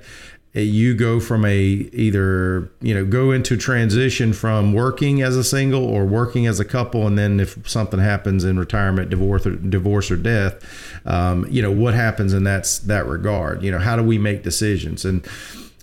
you 0.54 0.94
go 0.94 1.20
from 1.20 1.46
a 1.46 1.58
either 1.58 2.70
you 2.82 2.94
know 2.94 3.06
go 3.06 3.32
into 3.32 3.56
transition 3.56 4.34
from 4.34 4.74
working 4.74 5.22
as 5.22 5.38
a 5.38 5.44
single 5.44 5.84
or 5.84 6.06
working 6.06 6.46
as 6.46 6.60
a 6.60 6.66
couple 6.66 7.08
and 7.08 7.18
then 7.18 7.40
if 7.40 7.70
something 7.70 8.00
happens 8.00 8.44
in 8.44 8.60
retirement 8.60 9.10
divorce 9.10 9.46
or 9.46 9.56
divorce 9.56 10.12
or 10.12 10.18
death 10.18 10.62
um, 11.06 11.48
you 11.50 11.62
know 11.62 11.72
what 11.72 11.94
happens 11.94 12.34
in 12.34 12.44
that 12.44 12.82
that 12.86 13.06
regard 13.06 13.64
you 13.64 13.72
know 13.72 13.80
how 13.80 13.96
do 13.96 14.04
we 14.04 14.18
make 14.18 14.44
decisions 14.44 15.06
and 15.06 15.26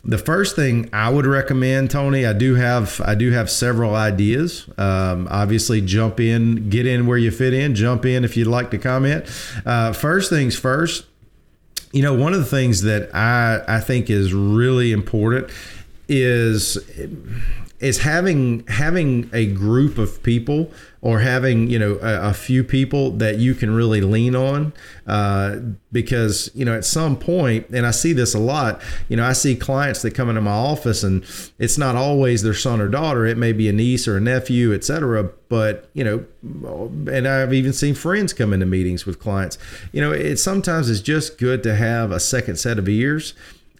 the 0.04 0.16
first 0.16 0.56
thing 0.56 0.88
I 0.92 1.10
would 1.10 1.26
recommend, 1.26 1.90
Tony, 1.90 2.24
I 2.24 2.32
do 2.32 2.54
have 2.54 3.00
I 3.04 3.14
do 3.14 3.32
have 3.32 3.50
several 3.50 3.94
ideas. 3.94 4.66
Um, 4.78 5.28
obviously, 5.30 5.80
jump 5.80 6.20
in, 6.20 6.70
get 6.70 6.86
in 6.86 7.06
where 7.06 7.18
you 7.18 7.30
fit 7.30 7.52
in, 7.52 7.74
jump 7.74 8.06
in 8.06 8.24
if 8.24 8.36
you'd 8.36 8.46
like 8.46 8.70
to 8.70 8.78
comment. 8.78 9.26
Uh, 9.66 9.92
first 9.92 10.30
things 10.30 10.56
first, 10.56 11.04
you 11.92 12.02
know, 12.02 12.14
one 12.14 12.34
of 12.34 12.40
the 12.40 12.46
things 12.46 12.82
that 12.82 13.14
I 13.14 13.62
I 13.66 13.80
think 13.80 14.10
is 14.10 14.34
really 14.34 14.92
important 14.92 15.50
is 16.08 16.78
is 17.80 17.98
having 17.98 18.66
having 18.66 19.30
a 19.32 19.46
group 19.46 19.98
of 19.98 20.22
people 20.22 20.70
or 21.00 21.20
having 21.20 21.70
you 21.70 21.78
know 21.78 21.96
a, 22.02 22.30
a 22.30 22.34
few 22.34 22.64
people 22.64 23.12
that 23.12 23.38
you 23.38 23.54
can 23.54 23.70
really 23.70 24.00
lean 24.00 24.34
on 24.34 24.72
uh, 25.06 25.56
because 25.92 26.50
you 26.54 26.64
know 26.64 26.74
at 26.74 26.84
some 26.84 27.16
point 27.16 27.68
and 27.68 27.86
i 27.86 27.90
see 27.90 28.12
this 28.12 28.34
a 28.34 28.38
lot 28.38 28.80
you 29.08 29.16
know 29.16 29.24
i 29.24 29.32
see 29.32 29.54
clients 29.54 30.02
that 30.02 30.12
come 30.12 30.28
into 30.28 30.40
my 30.40 30.50
office 30.50 31.04
and 31.04 31.24
it's 31.58 31.78
not 31.78 31.94
always 31.94 32.42
their 32.42 32.54
son 32.54 32.80
or 32.80 32.88
daughter. 32.88 33.26
It 33.26 33.38
may 33.38 33.52
be 33.52 33.68
a 33.68 33.72
niece 33.72 34.08
or 34.08 34.16
a 34.16 34.20
nephew 34.20 34.74
etc 34.74 35.30
but 35.48 35.88
you 35.94 36.04
know 36.04 36.24
and 37.12 37.28
i've 37.28 37.52
even 37.52 37.72
seen 37.72 37.94
friends 37.94 38.32
come 38.32 38.52
into 38.52 38.66
meetings 38.66 39.06
with 39.06 39.20
clients. 39.20 39.56
You 39.92 40.00
know 40.00 40.10
it 40.10 40.38
sometimes 40.38 40.90
is 40.90 41.00
just 41.00 41.38
good 41.38 41.62
to 41.62 41.76
have 41.76 42.10
a 42.10 42.18
second 42.18 42.56
set 42.56 42.78
of 42.78 42.88
ears 42.88 43.34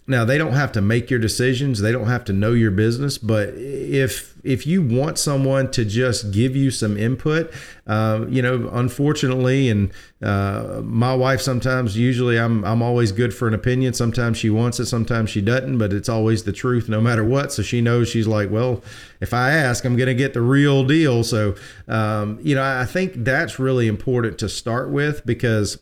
now 0.09 0.25
they 0.25 0.37
don't 0.37 0.53
have 0.53 0.71
to 0.73 0.81
make 0.81 1.09
your 1.09 1.19
decisions, 1.19 1.79
they 1.79 1.91
don't 1.91 2.07
have 2.07 2.25
to 2.25 2.33
know 2.33 2.53
your 2.53 2.71
business, 2.71 3.17
but 3.17 3.49
if 3.55 4.35
if 4.43 4.65
you 4.65 4.81
want 4.81 5.19
someone 5.19 5.69
to 5.71 5.85
just 5.85 6.31
give 6.31 6.55
you 6.55 6.71
some 6.71 6.97
input, 6.97 7.53
uh, 7.85 8.25
you 8.27 8.41
know, 8.41 8.69
unfortunately, 8.73 9.69
and 9.69 9.91
uh, 10.21 10.81
my 10.83 11.13
wife 11.13 11.41
sometimes, 11.41 11.95
usually, 11.95 12.39
I'm 12.39 12.65
I'm 12.65 12.81
always 12.81 13.11
good 13.11 13.33
for 13.33 13.47
an 13.47 13.53
opinion. 13.53 13.93
Sometimes 13.93 14.37
she 14.37 14.49
wants 14.49 14.79
it, 14.79 14.87
sometimes 14.87 15.29
she 15.29 15.41
doesn't, 15.41 15.77
but 15.77 15.93
it's 15.93 16.09
always 16.09 16.43
the 16.43 16.53
truth, 16.53 16.89
no 16.89 16.99
matter 16.99 17.23
what. 17.23 17.53
So 17.53 17.61
she 17.61 17.79
knows 17.79 18.09
she's 18.09 18.27
like, 18.27 18.49
well, 18.49 18.83
if 19.21 19.33
I 19.33 19.51
ask, 19.51 19.85
I'm 19.85 19.95
going 19.95 20.07
to 20.07 20.15
get 20.15 20.33
the 20.33 20.41
real 20.41 20.83
deal. 20.85 21.23
So, 21.23 21.55
um, 21.87 22.39
you 22.41 22.55
know, 22.55 22.63
I 22.63 22.85
think 22.85 23.13
that's 23.15 23.59
really 23.59 23.87
important 23.87 24.39
to 24.39 24.49
start 24.49 24.89
with 24.89 25.25
because 25.25 25.77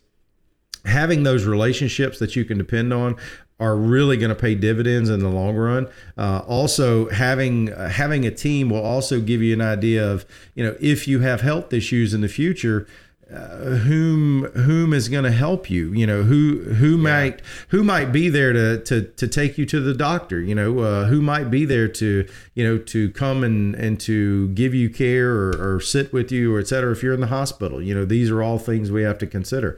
having 0.85 1.23
those 1.23 1.45
relationships 1.45 2.17
that 2.19 2.35
you 2.35 2.45
can 2.45 2.57
depend 2.57 2.93
on 2.93 3.15
are 3.59 3.75
really 3.75 4.17
going 4.17 4.29
to 4.29 4.35
pay 4.35 4.55
dividends 4.55 5.09
in 5.09 5.19
the 5.19 5.29
long 5.29 5.55
run. 5.55 5.87
Uh, 6.17 6.41
also, 6.47 7.09
having 7.09 7.71
uh, 7.71 7.89
having 7.89 8.25
a 8.25 8.31
team 8.31 8.69
will 8.69 8.83
also 8.83 9.19
give 9.19 9.41
you 9.41 9.53
an 9.53 9.61
idea 9.61 10.07
of 10.07 10.25
you 10.55 10.63
know 10.63 10.75
if 10.79 11.07
you 11.07 11.19
have 11.21 11.41
health 11.41 11.73
issues 11.73 12.13
in 12.13 12.21
the 12.21 12.29
future. 12.29 12.87
Uh, 13.29 13.75
whom 13.79 14.45
whom 14.51 14.93
is 14.93 15.09
going 15.09 15.25
to 15.25 15.31
help 15.31 15.69
you 15.69 15.91
you 15.91 16.07
know 16.07 16.23
who 16.23 16.59
who 16.75 16.91
yeah. 16.91 17.03
might 17.03 17.41
who 17.67 17.83
might 17.83 18.05
be 18.13 18.29
there 18.29 18.53
to 18.53 18.81
to 18.85 19.01
to 19.01 19.27
take 19.27 19.57
you 19.57 19.65
to 19.65 19.81
the 19.81 19.93
doctor 19.93 20.39
you 20.39 20.55
know 20.55 20.79
uh, 20.79 21.05
who 21.07 21.21
might 21.21 21.51
be 21.51 21.65
there 21.65 21.89
to 21.89 22.25
you 22.53 22.63
know 22.63 22.77
to 22.77 23.11
come 23.11 23.43
and 23.43 23.75
and 23.75 23.99
to 23.99 24.47
give 24.53 24.73
you 24.73 24.89
care 24.89 25.29
or, 25.29 25.75
or 25.75 25.81
sit 25.81 26.13
with 26.13 26.31
you 26.31 26.55
or 26.55 26.59
etc 26.59 26.89
if 26.93 27.03
you're 27.03 27.13
in 27.13 27.19
the 27.19 27.27
hospital 27.27 27.81
you 27.81 27.93
know 27.93 28.05
these 28.05 28.31
are 28.31 28.41
all 28.41 28.57
things 28.57 28.93
we 28.93 29.03
have 29.03 29.17
to 29.17 29.27
consider 29.27 29.77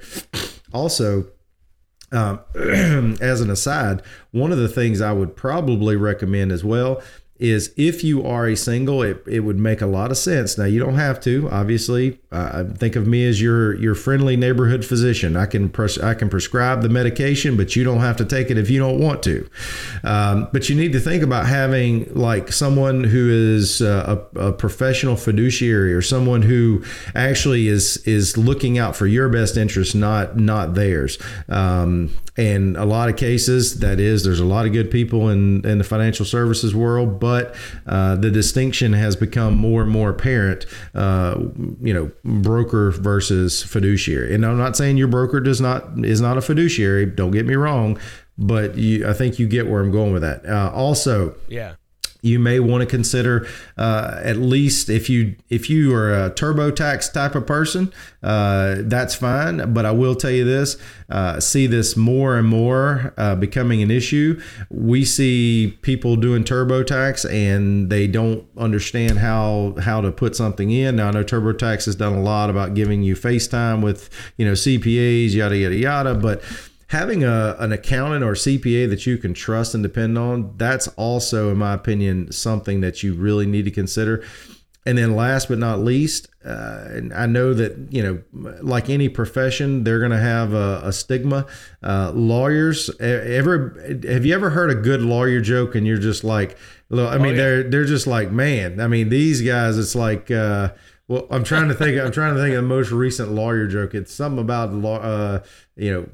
also 0.71 1.25
um, 2.11 2.39
as 3.21 3.41
an 3.41 3.49
aside, 3.49 4.01
one 4.31 4.51
of 4.51 4.57
the 4.57 4.67
things 4.67 5.01
I 5.01 5.11
would 5.11 5.35
probably 5.35 5.95
recommend 5.95 6.51
as 6.51 6.63
well 6.63 7.01
is 7.39 7.73
if 7.77 8.03
you 8.03 8.25
are 8.25 8.47
a 8.47 8.55
single, 8.55 9.01
it, 9.01 9.23
it 9.25 9.39
would 9.39 9.57
make 9.57 9.81
a 9.81 9.85
lot 9.85 10.11
of 10.11 10.17
sense. 10.17 10.57
Now 10.57 10.65
you 10.65 10.79
don't 10.79 10.95
have 10.95 11.21
to, 11.21 11.49
obviously. 11.49 12.19
Think 12.31 12.95
of 12.95 13.07
me 13.07 13.27
as 13.27 13.41
your 13.41 13.73
your 13.75 13.95
friendly 13.95 14.37
neighborhood 14.37 14.85
physician. 14.85 15.35
I 15.35 15.47
can 15.47 15.67
pres- 15.67 15.97
I 15.97 16.13
can 16.13 16.29
prescribe 16.29 16.83
the 16.83 16.89
medication, 16.89 17.57
but 17.57 17.75
you 17.75 17.83
don't 17.83 18.01
have 18.01 18.17
to 18.17 18.25
take 18.25 18.51
it 18.51 18.57
if 18.57 18.69
you 18.69 18.77
don't 18.77 18.99
want 18.99 19.23
to. 19.23 19.49
Um, 20.03 20.47
but 20.53 20.69
you 20.69 20.75
need 20.75 20.93
to 20.93 20.99
think 20.99 21.23
about 21.23 21.47
having 21.47 22.13
like 22.13 22.51
someone 22.51 23.03
who 23.03 23.29
is 23.31 23.81
uh, 23.81 24.25
a, 24.35 24.39
a, 24.39 24.53
professional 24.53 25.15
fiduciary 25.15 25.93
or 25.93 26.03
someone 26.03 26.43
who 26.43 26.83
actually 27.15 27.67
is 27.67 27.97
is 28.05 28.37
looking 28.37 28.77
out 28.77 28.95
for 28.95 29.07
your 29.07 29.27
best 29.29 29.57
interest, 29.57 29.95
not 29.95 30.37
not 30.37 30.75
theirs. 30.75 31.17
Um, 31.47 32.11
and 32.39 32.77
a 32.77 32.85
lot 32.85 33.09
of 33.09 33.17
cases, 33.17 33.79
that 33.79 33.99
is, 33.99 34.23
there's 34.23 34.39
a 34.39 34.45
lot 34.45 34.65
of 34.65 34.71
good 34.71 34.89
people 34.89 35.27
in, 35.27 35.65
in 35.65 35.77
the 35.77 35.83
financial 35.83 36.25
services 36.25 36.73
world, 36.73 37.19
but 37.19 37.53
uh, 37.85 38.15
the 38.15 38.31
distinction 38.31 38.93
has 38.93 39.17
become 39.17 39.57
more 39.57 39.81
and 39.81 39.91
more 39.91 40.09
apparent. 40.09 40.65
Uh, 40.95 41.37
you 41.81 41.93
know, 41.93 42.09
broker 42.23 42.91
versus 42.91 43.63
fiduciary. 43.63 44.33
And 44.33 44.45
I'm 44.45 44.57
not 44.57 44.75
saying 44.75 44.97
your 44.97 45.07
broker 45.07 45.39
does 45.39 45.61
not 45.61 46.05
is 46.05 46.21
not 46.21 46.37
a 46.37 46.41
fiduciary. 46.41 47.05
Don't 47.05 47.31
get 47.31 47.45
me 47.45 47.55
wrong, 47.55 47.99
but 48.37 48.77
you, 48.77 49.07
I 49.07 49.13
think 49.13 49.39
you 49.39 49.47
get 49.47 49.67
where 49.67 49.81
I'm 49.81 49.91
going 49.91 50.13
with 50.13 50.21
that. 50.21 50.45
Uh, 50.45 50.71
also, 50.73 51.35
yeah 51.47 51.75
you 52.21 52.37
may 52.39 52.59
want 52.59 52.81
to 52.81 52.85
consider 52.85 53.47
uh, 53.77 54.19
at 54.21 54.37
least 54.37 54.89
if 54.89 55.09
you 55.09 55.35
if 55.49 55.69
you 55.69 55.93
are 55.95 56.11
a 56.11 56.31
TurboTax 56.31 57.13
type 57.13 57.35
of 57.35 57.47
person, 57.47 57.93
uh, 58.21 58.77
that's 58.79 59.15
fine. 59.15 59.73
But 59.73 59.85
I 59.85 59.91
will 59.91 60.15
tell 60.15 60.31
you 60.31 60.43
this: 60.43 60.77
uh, 61.09 61.39
see 61.39 61.67
this 61.67 61.95
more 61.95 62.37
and 62.37 62.47
more 62.47 63.13
uh, 63.17 63.35
becoming 63.35 63.81
an 63.81 63.89
issue. 63.89 64.41
We 64.69 65.05
see 65.05 65.77
people 65.81 66.17
doing 66.17 66.43
TurboTax 66.43 67.31
and 67.31 67.89
they 67.89 68.07
don't 68.07 68.45
understand 68.57 69.19
how 69.19 69.75
how 69.81 70.01
to 70.01 70.11
put 70.11 70.35
something 70.35 70.71
in. 70.71 70.97
Now 70.97 71.07
I 71.07 71.11
know 71.11 71.23
TurboTax 71.23 71.85
has 71.85 71.95
done 71.95 72.13
a 72.13 72.21
lot 72.21 72.49
about 72.49 72.73
giving 72.73 73.01
you 73.01 73.15
FaceTime 73.15 73.81
with 73.81 74.09
you 74.37 74.45
know 74.45 74.53
CPAs, 74.53 75.33
yada 75.33 75.57
yada 75.57 75.75
yada, 75.75 76.15
but 76.15 76.43
having 76.89 77.23
a, 77.23 77.55
an 77.59 77.71
accountant 77.71 78.23
or 78.23 78.33
CPA 78.33 78.89
that 78.89 79.05
you 79.05 79.17
can 79.17 79.33
trust 79.33 79.75
and 79.75 79.83
depend 79.83 80.17
on, 80.17 80.53
that's 80.57 80.87
also, 80.89 81.51
in 81.51 81.57
my 81.57 81.73
opinion, 81.73 82.31
something 82.31 82.81
that 82.81 83.03
you 83.03 83.13
really 83.13 83.45
need 83.45 83.65
to 83.65 83.71
consider. 83.71 84.25
And 84.87 84.97
then 84.97 85.15
last 85.15 85.49
but 85.49 85.59
not 85.59 85.79
least, 85.79 86.29
uh, 86.43 86.85
and 86.87 87.13
I 87.13 87.27
know 87.27 87.53
that, 87.53 87.89
you 87.91 88.01
know, 88.01 88.59
like 88.63 88.89
any 88.89 89.07
profession, 89.07 89.83
they're 89.83 89.99
going 89.99 90.11
to 90.11 90.17
have 90.17 90.53
a, 90.53 90.81
a 90.83 90.91
stigma. 90.91 91.45
Uh, 91.83 92.11
lawyers, 92.15 92.89
ever, 92.99 93.99
have 94.07 94.25
you 94.25 94.33
ever 94.33 94.49
heard 94.49 94.71
a 94.71 94.75
good 94.75 95.01
lawyer 95.01 95.41
joke 95.41 95.75
and 95.75 95.85
you're 95.85 95.97
just 95.97 96.23
like, 96.23 96.57
I 96.91 96.95
mean, 96.95 97.01
oh, 97.01 97.25
yeah. 97.25 97.35
they're, 97.35 97.63
they're 97.63 97.85
just 97.85 98.07
like, 98.07 98.31
man, 98.31 98.79
I 98.79 98.87
mean, 98.87 99.09
these 99.09 99.43
guys, 99.43 99.77
it's 99.77 99.93
like, 99.93 100.31
uh, 100.31 100.69
well, 101.07 101.27
I'm 101.31 101.43
trying 101.43 101.67
to 101.69 101.73
think. 101.73 101.99
I'm 101.99 102.11
trying 102.11 102.35
to 102.35 102.39
think 102.39 102.55
of 102.55 102.61
the 102.61 102.67
most 102.67 102.91
recent 102.91 103.31
lawyer 103.31 103.65
joke. 103.65 103.95
It's 103.95 104.13
something 104.13 104.39
about 104.39 104.69
uh, 105.03 105.39
you 105.75 105.91
know 105.91 106.07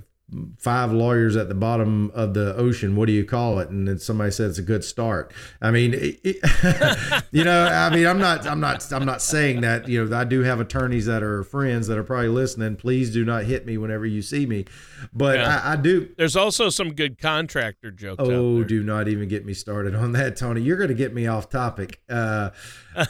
five 0.58 0.91
lawyers 0.91 1.36
at 1.36 1.50
the 1.50 1.55
bottom 1.55 2.12
of 2.15 2.34
the 2.34 2.55
ocean. 2.55 2.96
What 2.96 3.05
do 3.05 3.13
you 3.13 3.24
call 3.24 3.60
it? 3.60 3.70
And 3.70 3.88
then 3.88 4.00
somebody 4.00 4.32
said 4.32 4.50
it's 4.50 4.58
a 4.58 4.63
good 4.63 4.84
start. 4.84 5.32
I 5.62 5.70
mean 5.70 5.94
it, 5.94 6.20
it, 6.24 7.24
you 7.32 7.44
know 7.44 7.65
i 7.65 7.94
mean 7.94 8.08
i'm 8.08 8.17
not 8.17 8.48
i'm 8.48 8.60
not 8.60 8.91
i'm 8.91 9.05
not 9.05 9.22
saying 9.22 9.62
that 9.62 9.88
you 9.88 10.03
know 10.03 10.17
i 10.17 10.24
do 10.24 10.41
have 10.41 10.60
attorneys 10.60 11.05
that 11.05 11.22
are 11.22 11.44
friends 11.44 11.88
that 11.88 11.98
are 11.98 12.03
probably 12.03 12.29
listening. 12.29 12.75
Please 12.75 13.12
do 13.12 13.24
not 13.24 13.44
hit 13.44 13.65
me 13.65 13.77
whenever 13.77 14.05
you 14.05 14.22
see 14.22 14.46
me. 14.46 14.65
But 15.13 15.38
yeah. 15.39 15.62
I, 15.63 15.74
I, 15.74 15.75
do. 15.75 16.10
There's 16.17 16.36
also 16.36 16.70
some 16.70 16.94
good 16.94 17.20
contractor 17.20 17.91
jokes 17.91 18.24
oh 18.24 18.63
do 18.63 18.84
not 18.84 19.08
even 19.08 19.27
get 19.27 19.46
me 19.46 19.53
started 19.53 19.94
on 19.94 20.13
that 20.13 20.38
tony. 20.38 20.62
You're 20.62 20.77
going 20.77 20.89
to 20.89 20.96
get 20.96 21.13
me 21.13 21.27
off 21.27 21.50
topic. 21.50 22.01
Uh, 22.10 22.50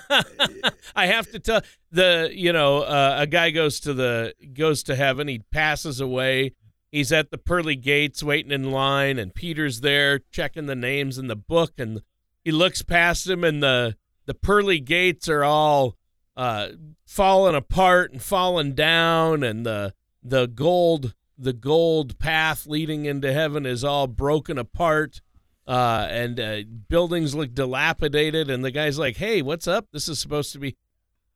i 0.95 1.05
have 1.05 1.29
to 1.31 1.39
tell 1.39 1.61
the 1.91 2.29
you 2.33 2.51
know 2.51 2.79
uh, 2.79 3.17
a 3.19 3.27
guy 3.27 3.51
goes 3.51 3.79
to 3.81 3.93
the 3.93 4.33
goes 4.53 4.83
to 4.83 4.95
heaven. 4.95 5.27
He 5.27 5.39
passes 5.51 6.01
away 6.01 6.53
he's 6.95 7.11
at 7.11 7.29
the 7.29 7.37
pearly 7.37 7.75
gates 7.75 8.23
waiting 8.23 8.51
in 8.51 8.71
line 8.71 9.19
and 9.19 9.35
peter's 9.35 9.81
there 9.81 10.19
checking 10.31 10.65
the 10.65 10.75
names 10.75 11.17
in 11.17 11.27
the 11.27 11.35
book 11.35 11.73
and 11.77 12.01
he 12.43 12.51
looks 12.51 12.81
past 12.81 13.27
him 13.27 13.43
and 13.43 13.61
the 13.61 13.95
the 14.25 14.33
pearly 14.33 14.79
gates 14.79 15.29
are 15.29 15.43
all 15.43 15.95
uh, 16.37 16.69
falling 17.05 17.55
apart 17.55 18.11
and 18.11 18.21
falling 18.21 18.73
down 18.73 19.43
and 19.43 19.65
the 19.65 19.93
the 20.23 20.47
gold 20.47 21.13
the 21.37 21.53
gold 21.53 22.17
path 22.17 22.65
leading 22.65 23.05
into 23.05 23.31
heaven 23.31 23.65
is 23.65 23.83
all 23.83 24.07
broken 24.07 24.57
apart 24.57 25.21
uh, 25.67 26.07
and 26.09 26.39
uh, 26.39 26.59
buildings 26.87 27.35
look 27.35 27.53
dilapidated 27.53 28.49
and 28.49 28.63
the 28.63 28.71
guy's 28.71 28.99
like 28.99 29.17
hey 29.17 29.41
what's 29.41 29.67
up? 29.67 29.87
This 29.91 30.07
is 30.07 30.19
supposed 30.19 30.53
to 30.53 30.59
be 30.59 30.77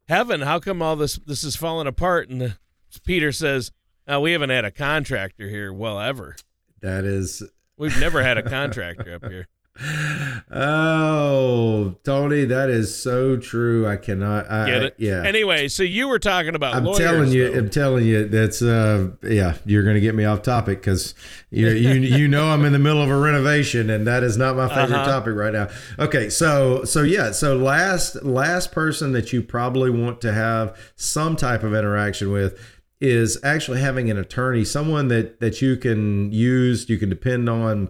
heaven. 0.07 0.41
How 0.41 0.59
come 0.59 0.81
all 0.81 0.95
this 0.95 1.19
this 1.25 1.43
is 1.43 1.55
falling 1.55 1.87
apart? 1.87 2.29
And 2.29 2.41
the, 2.41 2.57
peter 3.05 3.31
says 3.31 3.71
uh, 4.11 4.19
we 4.19 4.31
haven't 4.31 4.49
had 4.49 4.65
a 4.65 4.71
contractor 4.71 5.47
here 5.47 5.71
well 5.71 5.99
ever. 5.99 6.35
That 6.81 7.05
is. 7.05 7.43
We've 7.77 7.99
never 7.99 8.23
had 8.23 8.37
a 8.37 8.43
contractor 8.49 9.15
up 9.15 9.25
here. 9.29 9.47
Oh, 10.51 11.95
Tony, 12.03 12.43
that 12.45 12.69
is 12.69 12.93
so 12.93 13.37
true. 13.37 13.87
I 13.87 13.95
cannot 13.95 14.51
I, 14.51 14.65
get 14.65 14.83
it. 14.83 14.95
yeah. 14.97 15.23
Anyway, 15.25 15.69
so 15.69 15.83
you 15.83 16.09
were 16.09 16.19
talking 16.19 16.55
about. 16.55 16.75
I'm 16.75 16.83
lawyers, 16.83 16.97
telling 16.97 17.31
you. 17.31 17.51
though. 17.51 17.59
I'm 17.59 17.69
telling 17.69 18.05
you. 18.05 18.27
That's 18.27 18.61
uh, 18.61 19.11
yeah. 19.23 19.55
You're 19.65 19.83
going 19.83 19.95
to 19.95 20.01
get 20.01 20.15
me 20.15 20.25
off 20.25 20.41
topic 20.41 20.79
because 20.79 21.15
you 21.49 21.69
you 21.69 21.93
you 21.93 22.27
know 22.27 22.49
I'm 22.49 22.65
in 22.65 22.73
the 22.73 22.79
middle 22.79 23.01
of 23.01 23.09
a 23.09 23.17
renovation 23.17 23.89
and 23.89 24.05
that 24.07 24.23
is 24.23 24.37
not 24.37 24.57
my 24.57 24.67
favorite 24.67 24.97
uh-huh. 24.97 25.05
topic 25.05 25.35
right 25.35 25.53
now. 25.53 25.69
Okay, 25.97 26.29
so 26.29 26.83
so 26.83 27.03
yeah. 27.03 27.31
So 27.31 27.55
last 27.55 28.21
last 28.23 28.71
person 28.73 29.13
that 29.13 29.31
you 29.31 29.41
probably 29.41 29.91
want 29.91 30.19
to 30.21 30.33
have 30.33 30.77
some 30.95 31.35
type 31.37 31.63
of 31.63 31.73
interaction 31.73 32.31
with 32.31 32.59
is 33.01 33.37
actually 33.43 33.79
having 33.79 34.09
an 34.09 34.17
attorney, 34.17 34.65
someone 34.65 35.07
that 35.07 35.39
that 35.39 35.61
you 35.61 35.77
can 35.77 36.31
use, 36.31 36.89
you 36.89 36.97
can 36.97 37.09
depend 37.09 37.49
on 37.49 37.89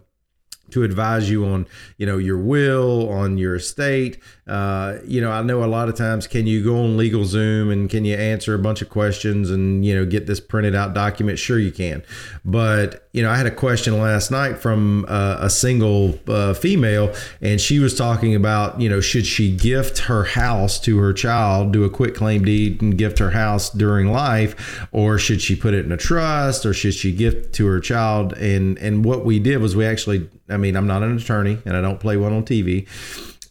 to 0.72 0.84
advise 0.84 1.30
you 1.30 1.46
on 1.46 1.66
you 1.98 2.06
know 2.06 2.18
your 2.18 2.38
will 2.38 3.10
on 3.10 3.38
your 3.38 3.56
estate 3.56 4.20
uh, 4.48 4.98
you 5.06 5.22
know 5.22 5.32
i 5.32 5.42
know 5.42 5.64
a 5.64 5.66
lot 5.66 5.90
of 5.90 5.96
times 5.96 6.28
can 6.28 6.48
you 6.48 6.64
go 6.64 6.84
on 6.84 6.98
LegalZoom 6.98 7.72
and 7.72 7.90
can 7.90 8.06
you 8.06 8.16
answer 8.16 8.54
a 8.54 8.60
bunch 8.60 8.82
of 8.82 8.90
questions 8.90 9.50
and 9.50 9.86
you 9.86 9.96
know 9.96 10.06
get 10.06 10.28
this 10.28 10.40
printed 10.40 10.76
out 10.76 10.94
document? 10.94 11.40
Sure 11.40 11.60
you 11.60 11.72
can. 11.72 12.04
But 12.44 13.08
you 13.14 13.24
know, 13.24 13.32
I 13.32 13.38
had 13.38 13.48
a 13.48 13.52
question 13.52 14.00
last 14.00 14.30
night 14.30 14.60
from 14.60 15.06
uh, 15.08 15.38
a 15.40 15.50
single 15.50 16.20
uh, 16.28 16.54
female, 16.54 17.14
and 17.42 17.60
she 17.60 17.80
was 17.80 17.98
talking 17.98 18.36
about, 18.36 18.80
you 18.80 18.88
know, 18.88 19.02
should 19.02 19.26
she 19.26 19.56
gift 19.56 20.00
her 20.00 20.24
house 20.24 20.80
to 20.82 21.00
her 21.00 21.12
child, 21.12 21.74
do 21.74 21.84
a 21.84 21.90
quitclaim 21.90 22.46
deed 22.46 22.82
and 22.82 22.98
gift 22.98 23.18
her 23.18 23.32
house 23.32 23.72
during 23.72 24.12
life, 24.12 24.88
or 24.92 25.18
should 25.18 25.42
she 25.42 25.56
put 25.56 25.74
it 25.74 25.86
in 25.86 25.92
a 25.92 25.98
trust, 25.98 26.66
or 26.66 26.74
should 26.74 26.94
she 26.94 27.12
gift 27.12 27.54
to 27.56 27.66
her 27.66 27.80
child? 27.80 28.34
And 28.34 28.78
and 28.78 29.04
what 29.04 29.26
we 29.26 29.40
did 29.40 29.58
was 29.58 29.76
we 29.76 29.86
actually, 29.86 30.30
I 30.50 30.58
mean, 30.58 30.76
I'm 30.76 30.88
not 30.88 31.04
an 31.04 31.18
attorney 31.18 31.60
and 31.66 31.76
I 31.76 31.82
don't 31.82 32.00
play 32.00 32.18
one 32.18 32.34
on 32.34 32.44
TV 32.44 32.88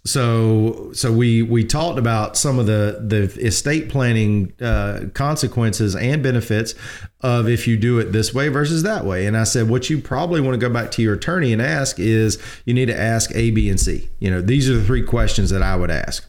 so 0.09 0.91
so 0.95 1.13
we 1.13 1.43
we 1.43 1.65
talked 1.65 1.99
about 1.99 2.37
some 2.37 2.59
of 2.59 2.67
the 2.67 3.05
the 3.07 3.25
estate 3.45 3.89
planning 3.91 4.53
uh, 4.61 5.05
consequences 5.13 5.95
and 5.95 6.23
benefits 6.23 6.75
of 7.21 7.49
if 7.49 7.67
you 7.67 7.77
do 7.77 7.99
it 7.99 8.13
this 8.13 8.33
way 8.33 8.49
versus 8.49 8.83
that 8.85 9.05
way. 9.05 9.27
And 9.27 9.37
i 9.37 9.45
said 9.45 9.69
what 9.69 9.91
you 9.91 10.01
probably 10.01 10.41
want 10.41 10.55
to 10.55 10.59
go 10.59 10.73
back 10.73 10.91
to 10.93 11.03
your 11.03 11.15
attorney 11.15 11.53
and 11.53 11.61
ask 11.61 11.99
is 11.99 12.39
you 12.65 12.75
need 12.75 12.87
to 12.87 12.99
ask 12.99 13.31
a 13.35 13.51
b 13.51 13.69
and 13.69 13.79
c. 13.79 14.09
You 14.19 14.31
know 14.31 14.41
these 14.41 14.71
are 14.71 14.75
the 14.75 14.85
three 14.85 15.03
questions 15.03 15.51
that 15.51 15.63
i 15.63 15.77
would 15.77 15.91
ask 15.91 16.27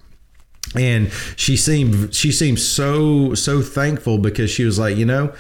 and 0.76 1.12
she 1.36 1.58
seemed 1.58 2.14
she 2.14 2.32
seemed 2.32 2.60
so 2.60 3.34
so 3.34 3.62
thankful 3.62 4.18
because 4.18 4.52
she 4.52 4.64
was 4.64 4.78
like 4.78 4.98
you 4.98 5.06
know 5.06 5.34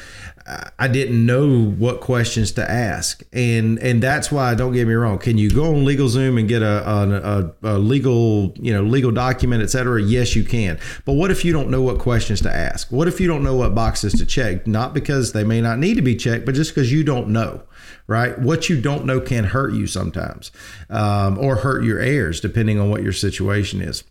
I 0.80 0.88
didn't 0.88 1.24
know 1.24 1.66
what 1.66 2.02
questions 2.02 2.52
to 2.54 2.70
ask, 2.70 3.22
and 3.32 3.78
and 3.80 4.02
that's 4.02 4.32
why. 4.32 4.56
Don't 4.56 4.74
get 4.74 4.88
me 4.88 4.96
wrong. 4.96 5.20
Can 5.20 5.38
you 5.38 5.52
go 5.52 5.76
on 5.76 5.86
LegalZoom 5.86 6.40
and 6.40 6.50
get 6.50 6.64
a 6.64 6.90
a, 6.90 7.76
a 7.76 7.78
legal 7.78 8.54
you 8.60 8.74
know 8.74 8.82
legal 8.82 9.12
document, 9.12 9.62
et 9.62 9.70
cetera? 9.70 10.02
Yes, 10.02 10.36
you 10.36 10.44
can. 10.44 10.80
But 11.06 11.14
what 11.14 11.30
if 11.30 11.46
you 11.46 11.54
don't 11.54 11.70
know 11.70 11.84
what 11.84 12.00
questions 12.00 12.42
to 12.42 12.52
ask? 12.52 12.92
What 12.92 13.08
if 13.08 13.22
you 13.22 13.28
don't 13.28 13.44
know 13.44 13.56
what 13.56 13.76
boxes 13.76 14.14
to 14.14 14.26
check? 14.26 14.66
Not 14.66 14.96
because 14.96 15.34
they 15.34 15.44
may 15.44 15.62
not 15.62 15.78
need 15.78 15.96
to 15.96 16.02
be 16.02 16.16
checked, 16.16 16.46
but 16.46 16.56
just 16.56 16.74
because 16.74 16.92
you 16.92 17.04
don't 17.04 17.28
know. 17.28 17.62
Right? 18.08 18.40
What 18.40 18.70
you 18.70 18.82
don't 18.82 19.06
know 19.06 19.20
can 19.20 19.44
hurt 19.44 19.74
you 19.74 19.86
sometimes, 19.86 20.52
um, 20.90 21.38
or 21.38 21.58
hurt 21.58 21.84
your 21.84 22.00
heirs, 22.00 22.42
depending 22.42 22.80
on 22.80 22.90
what 22.90 23.04
your 23.04 23.14
situation 23.14 23.82
is. 23.82 24.04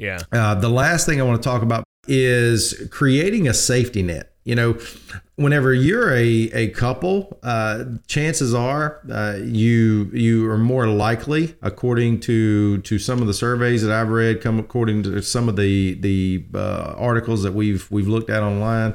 Yeah. 0.00 0.20
Uh, 0.32 0.54
the 0.54 0.70
last 0.70 1.06
thing 1.06 1.20
I 1.20 1.24
want 1.24 1.42
to 1.42 1.48
talk 1.48 1.62
about 1.62 1.84
is 2.08 2.88
creating 2.90 3.46
a 3.46 3.54
safety 3.54 4.02
net 4.02 4.30
you 4.44 4.54
know, 4.54 4.78
whenever 5.36 5.74
you're 5.74 6.12
a, 6.12 6.24
a 6.52 6.68
couple, 6.70 7.38
uh, 7.42 7.84
chances 8.06 8.54
are 8.54 9.00
uh, 9.10 9.38
you 9.40 10.10
you 10.14 10.50
are 10.50 10.56
more 10.56 10.86
likely, 10.86 11.54
according 11.60 12.20
to 12.20 12.78
to 12.78 12.98
some 12.98 13.20
of 13.20 13.26
the 13.26 13.34
surveys 13.34 13.82
that 13.82 13.92
I've 13.92 14.08
read, 14.08 14.40
come 14.40 14.58
according 14.58 15.02
to 15.04 15.20
some 15.22 15.48
of 15.48 15.56
the 15.56 15.94
the 15.94 16.46
uh, 16.54 16.94
articles 16.96 17.42
that 17.42 17.52
we've 17.52 17.88
we've 17.90 18.08
looked 18.08 18.30
at 18.30 18.42
online, 18.42 18.94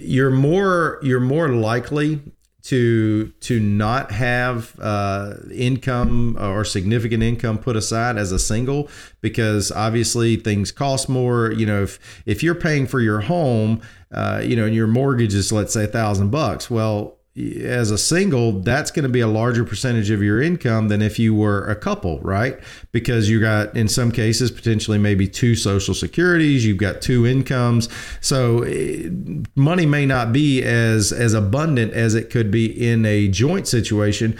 you're 0.00 0.30
more 0.30 0.98
you're 1.02 1.20
more 1.20 1.48
likely 1.48 2.20
to 2.62 3.28
to 3.40 3.58
not 3.58 4.12
have 4.12 4.78
uh, 4.80 5.34
income 5.52 6.36
or 6.40 6.64
significant 6.64 7.22
income 7.22 7.58
put 7.58 7.76
aside 7.76 8.16
as 8.16 8.30
a 8.30 8.38
single 8.38 8.88
because 9.20 9.72
obviously 9.72 10.36
things 10.36 10.70
cost 10.70 11.08
more. 11.08 11.50
You 11.52 11.66
know 11.66 11.82
if 11.82 12.22
if 12.24 12.42
you're 12.42 12.54
paying 12.54 12.86
for 12.86 13.00
your 13.00 13.20
home 13.20 13.80
uh, 14.12 14.42
you 14.44 14.54
know 14.54 14.66
and 14.66 14.74
your 14.74 14.86
mortgage 14.86 15.34
is 15.34 15.52
let's 15.52 15.72
say 15.72 15.84
a 15.84 15.88
thousand 15.88 16.30
bucks 16.30 16.70
well 16.70 17.18
as 17.34 17.90
a 17.90 17.96
single, 17.96 18.60
that's 18.60 18.90
going 18.90 19.04
to 19.04 19.08
be 19.08 19.20
a 19.20 19.26
larger 19.26 19.64
percentage 19.64 20.10
of 20.10 20.22
your 20.22 20.42
income 20.42 20.88
than 20.88 21.00
if 21.00 21.18
you 21.18 21.34
were 21.34 21.64
a 21.64 21.74
couple, 21.74 22.20
right? 22.20 22.58
Because 22.92 23.30
you 23.30 23.40
got, 23.40 23.74
in 23.74 23.88
some 23.88 24.12
cases, 24.12 24.50
potentially 24.50 24.98
maybe 24.98 25.26
two 25.26 25.54
social 25.54 25.94
securities, 25.94 26.66
you've 26.66 26.76
got 26.76 27.00
two 27.00 27.26
incomes. 27.26 27.88
So 28.20 28.64
eh, 28.64 29.08
money 29.56 29.86
may 29.86 30.04
not 30.04 30.32
be 30.32 30.62
as, 30.62 31.10
as 31.10 31.32
abundant 31.32 31.94
as 31.94 32.14
it 32.14 32.28
could 32.28 32.50
be 32.50 32.66
in 32.66 33.06
a 33.06 33.28
joint 33.28 33.66
situation. 33.66 34.38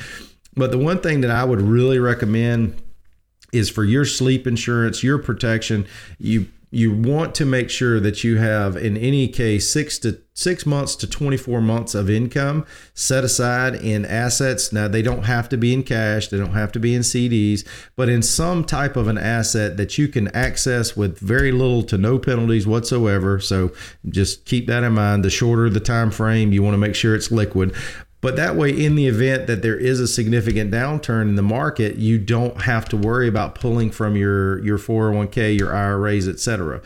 But 0.54 0.70
the 0.70 0.78
one 0.78 1.00
thing 1.00 1.22
that 1.22 1.30
I 1.30 1.44
would 1.44 1.62
really 1.62 1.98
recommend 1.98 2.76
is 3.54 3.70
for 3.70 3.84
your 3.84 4.04
sleep 4.04 4.46
insurance, 4.46 5.02
your 5.02 5.16
protection, 5.18 5.86
you 6.18 6.46
you 6.74 6.90
want 6.90 7.34
to 7.34 7.44
make 7.44 7.68
sure 7.68 8.00
that 8.00 8.24
you 8.24 8.38
have 8.38 8.78
in 8.78 8.96
any 8.96 9.28
case 9.28 9.70
six 9.70 9.98
to 9.98 10.18
six 10.32 10.64
months 10.64 10.96
to 10.96 11.06
24 11.06 11.60
months 11.60 11.94
of 11.94 12.08
income 12.08 12.64
set 12.94 13.22
aside 13.22 13.74
in 13.74 14.06
assets. 14.06 14.72
Now 14.72 14.88
they 14.88 15.02
don't 15.02 15.24
have 15.24 15.50
to 15.50 15.58
be 15.58 15.74
in 15.74 15.82
cash. 15.82 16.28
They 16.28 16.38
don't 16.38 16.54
have 16.54 16.72
to 16.72 16.80
be 16.80 16.94
in 16.94 17.02
cds 17.02 17.68
but 17.94 18.08
in 18.08 18.22
some 18.22 18.64
type 18.64 18.96
of 18.96 19.06
an 19.06 19.18
asset 19.18 19.76
that 19.76 19.98
you 19.98 20.08
can 20.08 20.28
access 20.28 20.96
with 20.96 21.18
very 21.18 21.52
little 21.52 21.82
to 21.82 21.98
no 21.98 22.18
penalties 22.18 22.66
whatsoever. 22.66 23.38
So 23.38 23.72
just 24.08 24.46
keep 24.46 24.66
that 24.68 24.82
in 24.82 24.94
mind. 24.94 25.26
The 25.26 25.30
shorter 25.30 25.68
the 25.68 25.78
time 25.78 26.10
frame 26.10 26.54
you 26.54 26.62
want 26.62 26.72
to 26.72 26.78
make 26.78 26.94
sure 26.94 27.14
it's 27.14 27.30
liquid 27.30 27.74
but 28.22 28.36
that 28.36 28.54
way, 28.54 28.70
in 28.70 28.94
the 28.94 29.08
event 29.08 29.48
that 29.48 29.62
there 29.62 29.76
is 29.76 29.98
a 29.98 30.06
significant 30.06 30.70
downturn 30.70 31.22
in 31.22 31.34
the 31.34 31.42
market, 31.42 31.96
you 31.96 32.18
don't 32.18 32.62
have 32.62 32.88
to 32.90 32.96
worry 32.96 33.26
about 33.26 33.56
pulling 33.56 33.90
from 33.90 34.16
your, 34.16 34.64
your 34.64 34.78
401k, 34.78 35.58
your 35.58 35.74
IRAs, 35.74 36.28
etc. 36.28 36.80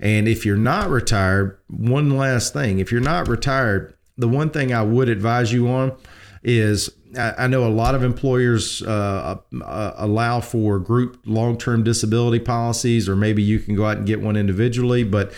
And 0.00 0.26
if 0.26 0.44
you're 0.44 0.56
not 0.56 0.90
retired, 0.90 1.56
one 1.68 2.10
last 2.10 2.52
thing 2.52 2.80
if 2.80 2.90
you're 2.90 3.00
not 3.00 3.28
retired, 3.28 3.94
the 4.18 4.28
one 4.28 4.50
thing 4.50 4.74
I 4.74 4.82
would 4.82 5.08
advise 5.08 5.52
you 5.52 5.68
on 5.68 5.96
is 6.42 6.90
I 7.16 7.46
know 7.46 7.66
a 7.66 7.70
lot 7.70 7.94
of 7.94 8.02
employers 8.04 8.82
uh, 8.82 9.38
uh, 9.62 9.92
allow 9.96 10.40
for 10.40 10.78
group 10.78 11.20
long 11.24 11.58
term 11.58 11.82
disability 11.82 12.38
policies, 12.38 13.08
or 13.08 13.16
maybe 13.16 13.42
you 13.42 13.58
can 13.58 13.74
go 13.74 13.86
out 13.86 13.98
and 13.98 14.06
get 14.06 14.20
one 14.20 14.36
individually. 14.36 15.02
But 15.02 15.32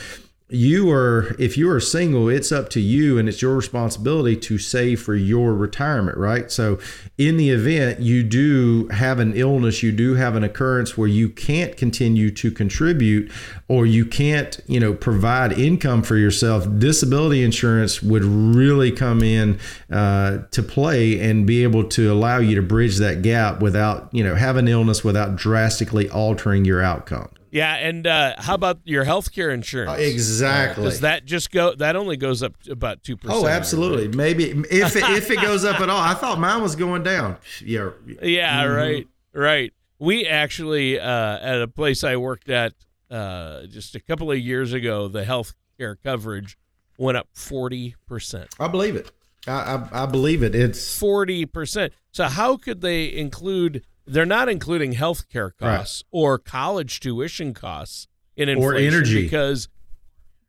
you 0.53 0.91
are 0.91 1.35
if 1.39 1.57
you 1.57 1.71
are 1.71 1.81
single 1.81 2.29
it's 2.29 2.53
up 2.53 2.69
to 2.69 2.81
you 2.81 3.19
and 3.19 3.29
it's 3.29 3.41
your 3.41 3.57
responsibility 3.57 4.37
to 4.37 4.59
save 4.59 5.01
for 5.01 5.15
your 5.15 5.55
retirement 5.55 6.19
right? 6.19 6.51
So 6.51 6.79
in 7.17 7.37
the 7.37 7.51
event 7.51 8.01
you 8.01 8.23
do 8.23 8.89
have 8.89 9.19
an 9.19 9.33
illness 9.35 9.83
you 9.83 9.93
do 9.93 10.15
have 10.15 10.37
an 10.37 10.45
occurrence 10.45 10.97
where 10.97 11.09
you 11.09 11.29
can't 11.29 11.77
continue 11.77 12.31
to 12.33 12.51
contribute 12.51 13.31
or 13.69 13.87
you 13.87 14.05
can't 14.05 14.61
you 14.67 14.79
know 14.79 14.93
provide 14.93 15.53
income 15.53 16.03
for 16.03 16.17
yourself 16.17 16.67
disability 16.79 17.43
insurance 17.43 18.03
would 18.03 18.25
really 18.25 18.93
come 18.93 19.23
in 19.23 19.59
uh, 19.91 20.39
to 20.51 20.63
play 20.63 21.19
and 21.21 21.47
be 21.47 21.63
able 21.63 21.85
to 21.85 22.13
allow 22.13 22.39
you 22.39 22.55
to 22.55 22.63
bridge 22.63 22.99
that 22.99 23.23
gap 23.23 23.61
without 23.61 24.09
you 24.13 24.23
know 24.23 24.35
have 24.35 24.57
an 24.57 24.69
illness 24.69 25.03
without 25.03 25.37
drastically 25.37 26.09
altering 26.11 26.65
your 26.65 26.83
outcome 26.83 27.29
yeah, 27.53 27.75
and 27.75 28.07
uh, 28.07 28.35
how 28.39 28.55
about 28.55 28.81
your 28.85 29.05
health 29.05 29.31
care 29.31 29.51
insurance? 29.51 29.91
Uh, 29.91 30.03
exactly. 30.03 30.85
Does 30.85 31.01
that 31.01 31.27
just 31.27 31.51
go? 31.51 31.75
That 31.75 31.97
only 31.97 32.17
goes 32.17 32.43
up 32.43 32.55
about 32.69 33.03
two 33.03 33.19
percent. 33.19 33.45
Oh, 33.45 33.47
absolutely. 33.47 34.07
Right? 34.07 34.17
Maybe 34.17 34.45
if 34.45 34.97
it, 34.97 35.03
if 35.11 35.31
it 35.31 35.41
goes 35.43 35.63
up 35.63 35.79
at 35.81 35.91
all. 35.91 36.01
I 36.01 36.15
thought 36.15 36.41
mine 36.41 36.63
was 36.63 36.75
going 36.77 37.03
down. 37.03 37.37
Yeah. 37.63 37.91
Yeah. 38.23 38.65
Mm-hmm. 38.65 38.75
Right. 38.75 39.09
Right. 39.35 39.73
We 39.99 40.27
actually 40.27 40.99
uh, 40.99 41.39
at 41.39 41.61
a 41.61 41.69
place 41.69 42.03
I 42.03 42.17
worked 42.17 42.49
at 42.49 42.73
uh, 43.11 43.67
just 43.67 43.95
a 43.95 44.01
couple 44.01 44.33
of 44.33 44.39
years 44.39 44.73
ago, 44.73 45.07
the 45.09 45.25
health 45.25 45.53
care 45.79 45.97
coverage 45.97 46.57
went 46.97 47.19
up 47.19 47.29
forty 47.35 47.97
percent. 48.07 48.49
I 48.59 48.69
believe 48.69 48.97
it. 48.97 49.13
I, 49.47 49.53
I, 49.93 50.05
I 50.05 50.07
believe 50.07 50.43
it. 50.43 50.55
It's 50.55 50.99
forty 50.99 51.45
percent. 51.45 51.93
So 52.13 52.25
how 52.25 52.57
could 52.57 52.81
they 52.81 53.13
include? 53.13 53.85
They're 54.07 54.27
not 54.27 54.49
including 54.49 54.95
healthcare 54.95 55.51
costs 55.57 56.05
right. 56.13 56.19
or 56.19 56.39
college 56.39 57.01
tuition 57.01 57.55
costs 57.55 58.09
in 58.37 58.49
inflation 58.49 58.75
or 58.75 58.77
energy 58.77 59.23
because 59.23 59.69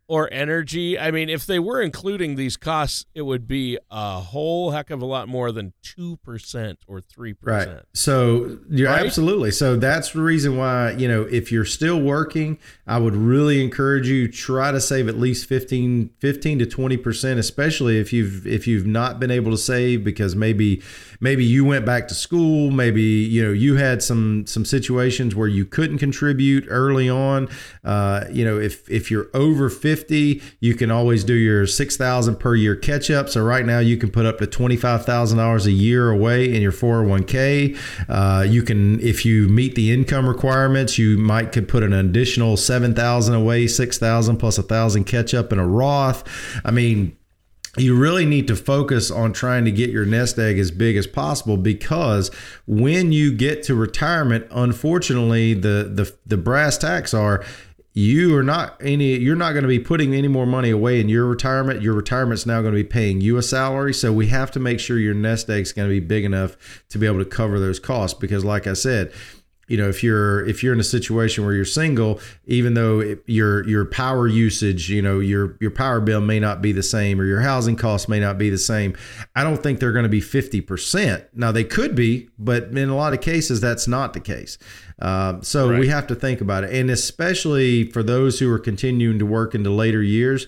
or 0.08 0.32
energy. 0.32 1.00
I 1.00 1.12
mean, 1.12 1.30
if 1.30 1.46
they 1.46 1.60
were 1.60 1.82
including 1.82 2.36
these 2.36 2.58
costs, 2.58 3.06
it 3.16 3.22
would 3.22 3.48
be 3.48 3.78
a 3.90 4.20
whole 4.20 4.72
heck 4.72 4.90
of 4.90 5.02
a 5.02 5.06
lot 5.06 5.28
more 5.28 5.52
than 5.52 5.74
2% 5.84 6.76
or 6.88 7.00
3%. 7.00 7.36
Right. 7.42 7.68
So 7.94 8.60
you're 8.70 8.90
right? 8.90 9.06
absolutely. 9.06 9.52
So 9.52 9.76
that's 9.76 10.12
the 10.12 10.22
reason 10.22 10.58
why, 10.58 10.92
you 10.92 11.08
know, 11.08 11.24
if 11.24 11.52
you're 11.52 11.66
still 11.66 12.02
working, 12.02 12.60
I 12.86 13.00
would 13.00 13.16
really 13.16 13.64
encourage 13.64 14.08
you 14.08 14.28
try 14.28 14.72
to 14.72 14.82
save 14.82 15.08
at 15.08 15.18
least 15.18 15.48
15 15.48 16.12
15 16.20 16.60
to 16.60 16.66
20%, 16.66 17.38
especially 17.38 18.00
if 18.00 18.12
you've 18.12 18.46
if 18.46 18.68
you've 18.68 18.86
not 18.86 19.20
been 19.20 19.32
able 19.32 19.52
to 19.52 19.58
save 19.58 20.04
because 20.04 20.36
maybe 20.36 20.82
maybe 21.24 21.44
you 21.44 21.66
went 21.66 21.86
back 21.86 22.08
to 22.10 22.14
school, 22.14 22.70
maybe, 22.70 23.02
you 23.02 23.44
know, 23.44 23.54
you 23.54 23.78
had 23.78 24.04
some 24.04 24.46
some 24.46 24.66
situations 24.66 25.36
where 25.36 25.48
you 25.48 25.66
couldn't 25.66 25.98
contribute 25.98 26.66
early 26.68 27.10
on. 27.10 27.50
Uh, 27.84 28.26
you 28.32 28.46
know, 28.46 28.60
if 28.60 28.88
if 28.90 29.10
you're 29.10 29.30
over 29.34 29.70
50 29.70 30.04
50 30.04 30.42
you 30.60 30.76
can 30.76 30.92
always 30.92 31.24
do 31.24 31.34
your 31.34 31.66
6000 31.66 32.36
per 32.38 32.56
year 32.56 32.76
catch 32.76 33.10
up 33.10 33.30
so 33.30 33.44
right 33.44 33.66
now 33.66 33.80
you 33.80 33.98
can 33.98 34.12
put 34.12 34.26
up 34.26 34.38
to 34.40 34.48
$25000 34.48 35.66
a 35.66 35.72
year 35.72 36.10
away 36.10 36.54
in 36.54 36.62
your 36.62 36.72
401k 36.72 37.78
uh, 38.10 38.44
you 38.44 38.64
can 38.64 39.00
if 39.00 39.26
you 39.26 39.48
meet 39.48 39.76
the 39.76 39.92
income 39.92 40.28
requirements 40.28 40.98
you 40.98 41.18
might 41.18 41.52
could 41.52 41.68
put 41.68 41.84
an 41.84 41.94
additional 41.94 42.58
7000 42.58 43.36
away 43.36 43.68
6000 43.68 44.38
plus 44.38 44.58
a 44.58 44.64
thousand 44.64 45.06
catch 45.06 45.34
up 45.34 45.52
in 45.54 45.60
a 45.60 45.68
roth. 45.68 46.24
I 46.66 46.72
mean 46.72 47.16
you 47.76 47.98
really 47.98 48.26
need 48.26 48.48
to 48.48 48.56
focus 48.56 49.10
on 49.10 49.34
trying 49.34 49.66
to 49.66 49.72
get 49.72 49.90
your 49.90 50.06
nest 50.06 50.38
egg 50.38 50.60
as 50.60 50.70
big 50.70 50.96
as 50.96 51.08
possible 51.08 51.58
because 51.58 52.30
when 52.68 53.12
you 53.12 53.34
get 53.34 53.64
to 53.64 53.74
retirement 53.74 54.46
unfortunately 54.52 55.54
the 55.54 55.92
the, 55.92 56.16
the 56.26 56.38
brass 56.38 56.78
tacks 56.78 57.14
are 57.14 57.44
you 57.94 58.36
are 58.36 58.44
not 58.44 58.76
any 58.82 59.16
you're 59.18 59.36
not 59.36 59.52
going 59.52 59.64
to 59.64 59.68
be 59.68 59.80
putting 59.80 60.14
any 60.16 60.28
more 60.28 60.48
money 60.48 60.72
away 60.72 61.00
in 61.00 61.10
your 61.10 61.26
retirement. 61.28 61.82
Your 61.82 61.94
retirement's 61.94 62.46
now 62.46 62.62
going 62.62 62.74
to 62.74 62.80
be 62.80 62.88
paying 62.88 63.22
you 63.22 63.38
a 63.38 63.44
salary. 63.44 63.94
So 63.94 64.12
we 64.12 64.28
have 64.28 64.50
to 64.52 64.60
make 64.60 64.80
sure 64.80 64.98
your 64.98 65.14
nest 65.14 65.50
egg 65.50 65.62
is 65.62 65.74
going 65.74 65.88
to 65.88 65.94
be 65.94 66.00
big 66.00 66.26
enough 66.26 66.58
to 66.90 66.98
be 66.98 67.06
able 67.06 67.20
to 67.20 67.26
cover 67.26 67.60
those 67.60 67.80
costs 67.80 68.18
because 68.20 68.44
like 68.44 68.66
i 68.66 68.74
said 68.74 69.12
you 69.68 69.78
know 69.78 69.88
if 69.88 70.04
you're 70.04 70.46
if 70.46 70.62
you're 70.62 70.74
in 70.74 70.80
a 70.80 70.84
situation 70.84 71.46
where 71.46 71.54
you're 71.54 71.66
single 71.66 72.20
even 72.46 72.74
though 72.74 73.16
your 73.26 73.68
your 73.68 73.86
power 73.86 74.28
usage 74.28 74.90
you 74.90 75.02
know 75.02 75.20
your 75.20 75.58
your 75.62 75.72
power 75.72 76.00
bill 76.02 76.22
may 76.22 76.40
not 76.40 76.62
be 76.62 76.72
the 76.72 76.84
same 76.84 77.20
or 77.20 77.26
your 77.26 77.42
housing 77.42 77.76
costs 77.76 78.10
may 78.10 78.20
not 78.20 78.38
be 78.38 78.50
the 78.50 78.58
same 78.58 78.96
i 79.36 79.44
don't 79.44 79.64
think 79.64 79.80
they're 79.80 79.94
going 79.94 80.04
to 80.04 80.10
be 80.10 80.22
50% 80.22 81.26
now 81.34 81.52
they 81.52 81.64
could 81.64 81.96
be 81.96 82.30
but 82.38 82.66
in 82.66 82.90
a 82.90 82.96
lot 82.96 83.14
of 83.14 83.22
cases 83.22 83.62
that's 83.62 83.88
not 83.88 84.14
the 84.14 84.20
case. 84.20 84.58
Uh, 85.00 85.42
so 85.42 85.70
right. 85.70 85.80
we 85.80 85.88
have 85.88 86.08
to 86.08 86.16
think 86.16 86.42
about 86.42 86.64
it. 86.64 86.74
And 86.74 86.90
especially 86.90 87.86
for 87.86 88.04
those 88.04 88.40
who 88.40 88.52
are 88.52 88.60
continuing 88.60 89.20
to 89.20 89.26
work 89.26 89.56
into 89.56 89.70
later 89.70 90.02
years 90.02 90.48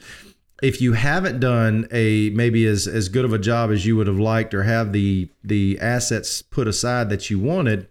if 0.63 0.79
you 0.79 0.93
haven't 0.93 1.41
done 1.41 1.85
a 1.91 2.29
maybe 2.29 2.65
as 2.65 2.87
as 2.87 3.09
good 3.09 3.25
of 3.25 3.33
a 3.33 3.37
job 3.37 3.69
as 3.71 3.85
you 3.85 3.97
would 3.97 4.07
have 4.07 4.19
liked 4.19 4.53
or 4.53 4.63
have 4.63 4.93
the 4.93 5.29
the 5.43 5.77
assets 5.81 6.41
put 6.41 6.65
aside 6.65 7.09
that 7.09 7.29
you 7.29 7.37
wanted 7.37 7.89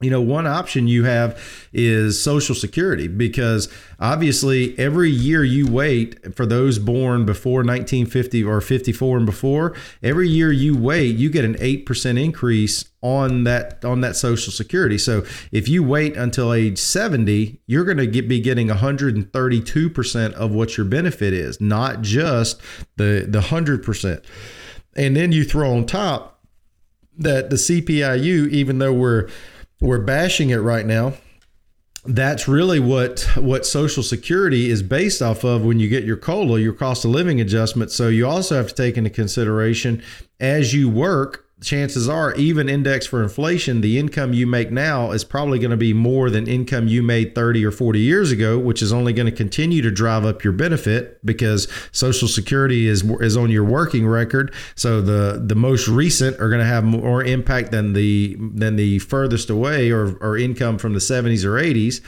you 0.00 0.10
know, 0.10 0.20
one 0.20 0.46
option 0.46 0.88
you 0.88 1.04
have 1.04 1.40
is 1.72 2.22
Social 2.22 2.54
Security 2.54 3.08
because 3.08 3.72
obviously 3.98 4.78
every 4.78 5.08
year 5.08 5.42
you 5.42 5.66
wait 5.66 6.36
for 6.36 6.44
those 6.44 6.78
born 6.78 7.24
before 7.24 7.60
1950 7.60 8.44
or 8.44 8.60
54 8.60 9.16
and 9.16 9.24
before, 9.24 9.74
every 10.02 10.28
year 10.28 10.52
you 10.52 10.76
wait, 10.76 11.16
you 11.16 11.30
get 11.30 11.46
an 11.46 11.54
8% 11.54 12.22
increase 12.22 12.84
on 13.00 13.44
that 13.44 13.82
on 13.86 14.02
that 14.02 14.16
social 14.16 14.52
security. 14.52 14.98
So 14.98 15.24
if 15.50 15.66
you 15.66 15.82
wait 15.82 16.14
until 16.14 16.52
age 16.52 16.76
70, 16.76 17.60
you're 17.66 17.84
going 17.84 17.96
to 17.96 18.06
get, 18.06 18.28
be 18.28 18.40
getting 18.40 18.68
132% 18.68 20.32
of 20.34 20.52
what 20.52 20.76
your 20.76 20.84
benefit 20.84 21.32
is, 21.32 21.58
not 21.58 22.02
just 22.02 22.60
the 22.96 23.24
the 23.26 23.40
100%. 23.40 24.24
And 24.94 25.16
then 25.16 25.32
you 25.32 25.44
throw 25.44 25.74
on 25.74 25.86
top 25.86 26.44
that 27.18 27.48
the 27.48 27.56
CPIU 27.56 28.48
even 28.50 28.78
though 28.78 28.92
we're 28.92 29.28
we're 29.80 30.00
bashing 30.00 30.50
it 30.50 30.56
right 30.56 30.86
now 30.86 31.12
that's 32.08 32.46
really 32.46 32.78
what 32.78 33.28
what 33.36 33.66
social 33.66 34.02
security 34.02 34.70
is 34.70 34.82
based 34.82 35.20
off 35.20 35.44
of 35.44 35.64
when 35.64 35.80
you 35.80 35.88
get 35.88 36.04
your 36.04 36.16
cola 36.16 36.60
your 36.60 36.72
cost 36.72 37.04
of 37.04 37.10
living 37.10 37.40
adjustment. 37.40 37.90
So 37.90 38.08
you 38.08 38.26
also 38.26 38.56
have 38.56 38.68
to 38.68 38.74
take 38.74 38.96
into 38.96 39.10
consideration 39.10 40.02
as 40.38 40.72
you 40.72 40.88
work 40.88 41.45
chances 41.62 42.08
are, 42.08 42.34
even 42.34 42.68
index 42.68 43.06
for 43.06 43.22
inflation, 43.22 43.80
the 43.80 43.98
income 43.98 44.34
you 44.34 44.46
make 44.46 44.70
now 44.70 45.10
is 45.12 45.24
probably 45.24 45.58
going 45.58 45.70
to 45.70 45.76
be 45.76 45.94
more 45.94 46.28
than 46.28 46.46
income 46.46 46.86
you 46.86 47.02
made 47.02 47.34
30 47.34 47.64
or 47.64 47.70
40 47.70 47.98
years 47.98 48.30
ago, 48.30 48.58
which 48.58 48.82
is 48.82 48.92
only 48.92 49.12
going 49.12 49.26
to 49.26 49.32
continue 49.32 49.80
to 49.80 49.90
drive 49.90 50.24
up 50.24 50.44
your 50.44 50.52
benefit 50.52 51.24
because 51.24 51.66
Social 51.92 52.28
Security 52.28 52.86
is 52.86 53.02
is 53.20 53.36
on 53.36 53.50
your 53.50 53.64
working 53.64 54.06
record. 54.06 54.54
So 54.74 55.00
the 55.00 55.42
the 55.44 55.54
most 55.54 55.88
recent 55.88 56.38
are 56.40 56.50
going 56.50 56.60
to 56.60 56.66
have 56.66 56.84
more 56.84 57.24
impact 57.24 57.70
than 57.70 57.94
the 57.94 58.36
than 58.38 58.76
the 58.76 58.98
furthest 58.98 59.48
away 59.48 59.90
or, 59.90 60.16
or 60.18 60.36
income 60.36 60.76
from 60.76 60.92
the 60.92 61.00
70s 61.00 61.44
or 61.44 61.52
80s. 61.52 62.02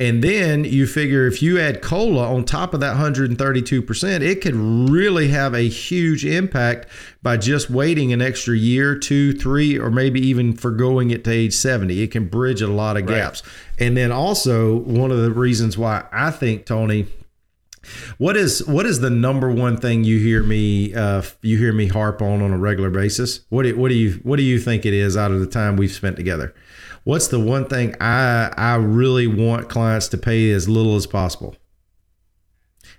And 0.00 0.24
then 0.24 0.64
you 0.64 0.86
figure 0.86 1.26
if 1.26 1.42
you 1.42 1.60
add 1.60 1.82
cola 1.82 2.32
on 2.34 2.46
top 2.46 2.72
of 2.72 2.80
that 2.80 2.96
132%, 2.96 4.22
it 4.22 4.40
could 4.40 4.56
really 4.56 5.28
have 5.28 5.52
a 5.52 5.68
huge 5.68 6.24
impact 6.24 6.88
by 7.22 7.36
just 7.36 7.68
waiting 7.68 8.10
an 8.10 8.22
extra 8.22 8.56
year, 8.56 8.98
two, 8.98 9.34
three, 9.34 9.78
or 9.78 9.90
maybe 9.90 10.18
even 10.18 10.54
forgoing 10.54 11.10
it 11.10 11.22
to 11.24 11.30
age 11.30 11.52
70. 11.52 12.00
It 12.00 12.10
can 12.12 12.28
bridge 12.28 12.62
a 12.62 12.66
lot 12.66 12.96
of 12.96 13.06
gaps. 13.06 13.42
Right. 13.44 13.86
And 13.86 13.96
then 13.96 14.10
also, 14.10 14.78
one 14.78 15.10
of 15.10 15.18
the 15.18 15.32
reasons 15.32 15.76
why 15.76 16.06
I 16.10 16.30
think, 16.30 16.64
Tony, 16.64 17.06
what 18.16 18.38
is 18.38 18.66
what 18.66 18.86
is 18.86 19.00
the 19.00 19.10
number 19.10 19.50
one 19.50 19.76
thing 19.76 20.04
you 20.04 20.18
hear 20.18 20.42
me 20.42 20.94
uh, 20.94 21.22
you 21.40 21.56
hear 21.58 21.72
me 21.72 21.88
harp 21.88 22.22
on 22.22 22.40
on 22.40 22.52
a 22.52 22.58
regular 22.58 22.90
basis? 22.90 23.40
What 23.48 23.64
do, 23.64 23.76
what 23.76 23.88
do 23.88 23.94
you 23.94 24.20
what 24.22 24.36
do 24.36 24.42
you 24.42 24.58
think 24.58 24.86
it 24.86 24.94
is 24.94 25.16
out 25.16 25.30
of 25.30 25.40
the 25.40 25.46
time 25.46 25.76
we've 25.76 25.92
spent 25.92 26.16
together? 26.16 26.54
What's 27.04 27.28
the 27.28 27.40
one 27.40 27.66
thing 27.66 27.94
I 28.00 28.52
I 28.56 28.76
really 28.76 29.26
want 29.26 29.68
clients 29.68 30.08
to 30.08 30.18
pay 30.18 30.50
as 30.50 30.68
little 30.68 30.96
as 30.96 31.06
possible? 31.06 31.56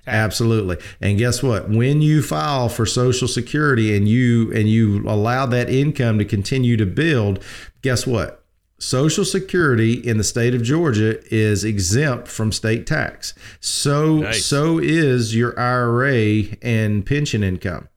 Absolutely. 0.08 0.78
And 1.00 1.18
guess 1.18 1.44
what? 1.44 1.70
When 1.70 2.02
you 2.02 2.22
file 2.22 2.70
for 2.70 2.86
Social 2.86 3.28
Security 3.28 3.96
and 3.96 4.08
you 4.08 4.52
and 4.54 4.68
you 4.68 5.08
allow 5.08 5.46
that 5.46 5.70
income 5.70 6.18
to 6.18 6.26
continue 6.26 6.76
to 6.78 6.86
build, 6.86 7.44
guess 7.82 8.08
what? 8.08 8.44
Social 8.80 9.24
Security 9.24 9.94
in 9.94 10.18
the 10.18 10.24
state 10.24 10.56
of 10.56 10.64
Georgia 10.64 11.20
is 11.34 11.64
exempt 11.64 12.28
from 12.28 12.52
state 12.52 12.88
tax. 12.88 13.36
So 13.60 14.18
nice. 14.18 14.44
so 14.44 14.80
is 14.80 15.36
your 15.36 15.58
IRA 15.60 16.58
and 16.64 17.06
pension 17.06 17.44
income. 17.44 17.88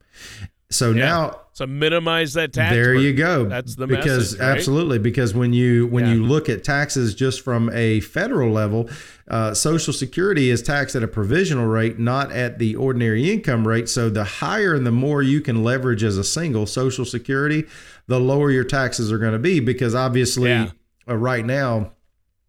So 0.71 0.91
yeah. 0.91 1.07
now 1.07 1.41
so 1.55 1.69
minimize 1.69 2.35
that 2.35 2.53
tax. 2.53 2.75
There 2.75 2.97
you 2.97 3.13
go. 3.13 3.45
That's 3.45 3.77
the 3.77 3.87
because 3.87 4.33
message, 4.33 4.41
right? 4.41 4.57
absolutely 4.57 4.99
because 4.99 5.35
when 5.35 5.53
you 5.53 5.87
when 5.87 6.05
yeah. 6.05 6.15
you 6.15 6.25
look 6.25 6.49
at 6.49 6.65
taxes 6.65 7.15
just 7.15 7.43
from 7.43 7.71
a 7.73 8.01
federal 8.01 8.51
level, 8.51 8.91
uh, 9.29 9.55
Social 9.55 9.93
Security 9.93 10.51
is 10.51 10.63
taxed 10.63 10.97
at 10.97 11.05
a 11.05 11.09
provisional 11.09 11.67
rate, 11.67 11.97
not 11.97 12.33
at 12.33 12.59
the 12.59 12.75
ordinary 12.75 13.33
income 13.33 13.69
rate. 13.69 13.89
So 13.89 14.11
the 14.11 14.25
higher 14.25 14.75
and 14.75 14.85
the 14.85 14.91
more 14.91 15.23
you 15.23 15.41
can 15.41 15.63
leverage 15.63 16.03
as 16.03 16.19
a 16.19 16.25
single 16.25 16.67
Social 16.67 17.05
Security, 17.05 17.67
the 18.09 18.19
lower 18.19 18.51
your 18.51 18.65
taxes 18.65 19.13
are 19.13 19.19
going 19.19 19.33
to 19.33 19.39
be 19.39 19.61
because 19.61 19.95
obviously 19.95 20.51
yeah. 20.51 20.71
uh, 21.09 21.17
right 21.17 21.47
now 21.47 21.93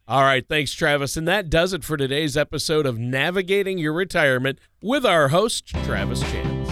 all 0.07 0.23
right, 0.23 0.47
thanks, 0.47 0.71
Travis. 0.71 1.17
And 1.17 1.27
that 1.27 1.49
does 1.49 1.73
it 1.73 1.83
for 1.83 1.97
today's 1.97 2.37
episode 2.37 2.85
of 2.85 2.97
Navigating 2.97 3.77
Your 3.77 3.91
Retirement 3.91 4.57
with 4.81 5.05
our 5.05 5.27
host, 5.27 5.67
Travis 5.83 6.21
Chance. 6.21 6.69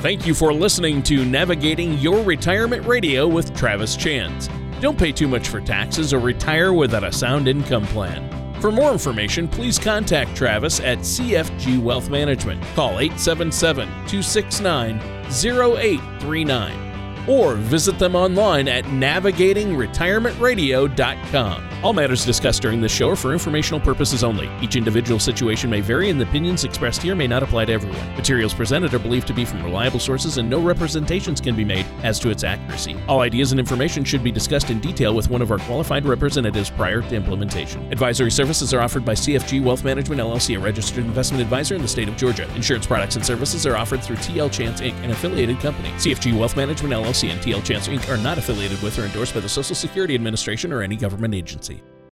Thank 0.00 0.26
you 0.26 0.32
for 0.32 0.54
listening 0.54 1.02
to 1.04 1.26
Navigating 1.26 1.94
Your 1.98 2.22
Retirement 2.22 2.86
Radio 2.86 3.26
with 3.26 3.54
Travis 3.54 3.96
Chance. 3.96 4.48
Don't 4.80 4.98
pay 4.98 5.12
too 5.12 5.28
much 5.28 5.48
for 5.48 5.60
taxes 5.60 6.14
or 6.14 6.20
retire 6.20 6.72
without 6.72 7.04
a 7.04 7.12
sound 7.12 7.48
income 7.48 7.84
plan. 7.88 8.34
For 8.62 8.72
more 8.72 8.92
information, 8.92 9.46
please 9.46 9.78
contact 9.78 10.34
Travis 10.34 10.80
at 10.80 10.98
CFG 10.98 11.82
Wealth 11.82 12.08
Management. 12.08 12.62
Call 12.74 12.98
877 12.98 13.88
269 14.06 15.00
0839 15.26 16.87
or 17.28 17.54
visit 17.54 17.98
them 17.98 18.16
online 18.16 18.68
at 18.68 18.84
navigatingretirementradio.com. 18.84 21.68
All 21.84 21.92
matters 21.92 22.24
discussed 22.24 22.60
during 22.60 22.80
this 22.80 22.90
show 22.90 23.10
are 23.10 23.16
for 23.16 23.32
informational 23.32 23.78
purposes 23.78 24.24
only. 24.24 24.50
Each 24.60 24.74
individual 24.74 25.20
situation 25.20 25.70
may 25.70 25.80
vary, 25.80 26.10
and 26.10 26.20
the 26.20 26.24
opinions 26.24 26.64
expressed 26.64 27.02
here 27.02 27.14
may 27.14 27.28
not 27.28 27.44
apply 27.44 27.66
to 27.66 27.72
everyone. 27.72 28.16
Materials 28.16 28.52
presented 28.52 28.92
are 28.94 28.98
believed 28.98 29.28
to 29.28 29.32
be 29.32 29.44
from 29.44 29.62
reliable 29.62 30.00
sources, 30.00 30.38
and 30.38 30.50
no 30.50 30.58
representations 30.58 31.40
can 31.40 31.54
be 31.54 31.64
made 31.64 31.86
as 32.02 32.18
to 32.18 32.30
its 32.30 32.42
accuracy. 32.42 32.96
All 33.06 33.20
ideas 33.20 33.52
and 33.52 33.60
information 33.60 34.02
should 34.02 34.24
be 34.24 34.32
discussed 34.32 34.70
in 34.70 34.80
detail 34.80 35.14
with 35.14 35.30
one 35.30 35.40
of 35.40 35.52
our 35.52 35.58
qualified 35.58 36.04
representatives 36.04 36.68
prior 36.68 37.00
to 37.02 37.14
implementation. 37.14 37.80
Advisory 37.92 38.32
services 38.32 38.74
are 38.74 38.80
offered 38.80 39.04
by 39.04 39.14
CFG 39.14 39.62
Wealth 39.62 39.84
Management 39.84 40.20
LLC, 40.20 40.56
a 40.56 40.60
registered 40.60 41.04
investment 41.04 41.40
advisor 41.40 41.76
in 41.76 41.82
the 41.82 41.88
state 41.88 42.08
of 42.08 42.16
Georgia. 42.16 42.52
Insurance 42.56 42.88
products 42.88 43.14
and 43.14 43.24
services 43.24 43.64
are 43.66 43.76
offered 43.76 44.02
through 44.02 44.16
TL 44.16 44.50
Chance 44.50 44.80
Inc., 44.80 45.00
an 45.04 45.12
affiliated 45.12 45.60
company. 45.60 45.90
CFG 45.90 46.36
Wealth 46.36 46.56
Management 46.56 46.92
LLC 46.92 47.17
LLC 47.18 47.32
and 47.32 47.40
TL 47.40 47.64
Chance 47.64 47.88
Inc. 47.88 48.08
are 48.08 48.22
not 48.22 48.38
affiliated 48.38 48.80
with 48.82 48.98
or 48.98 49.02
endorsed 49.02 49.34
by 49.34 49.40
the 49.40 49.48
Social 49.48 49.74
Security 49.74 50.14
Administration 50.14 50.72
or 50.72 50.82
any 50.82 50.96
government 50.96 51.34
agency. 51.34 51.82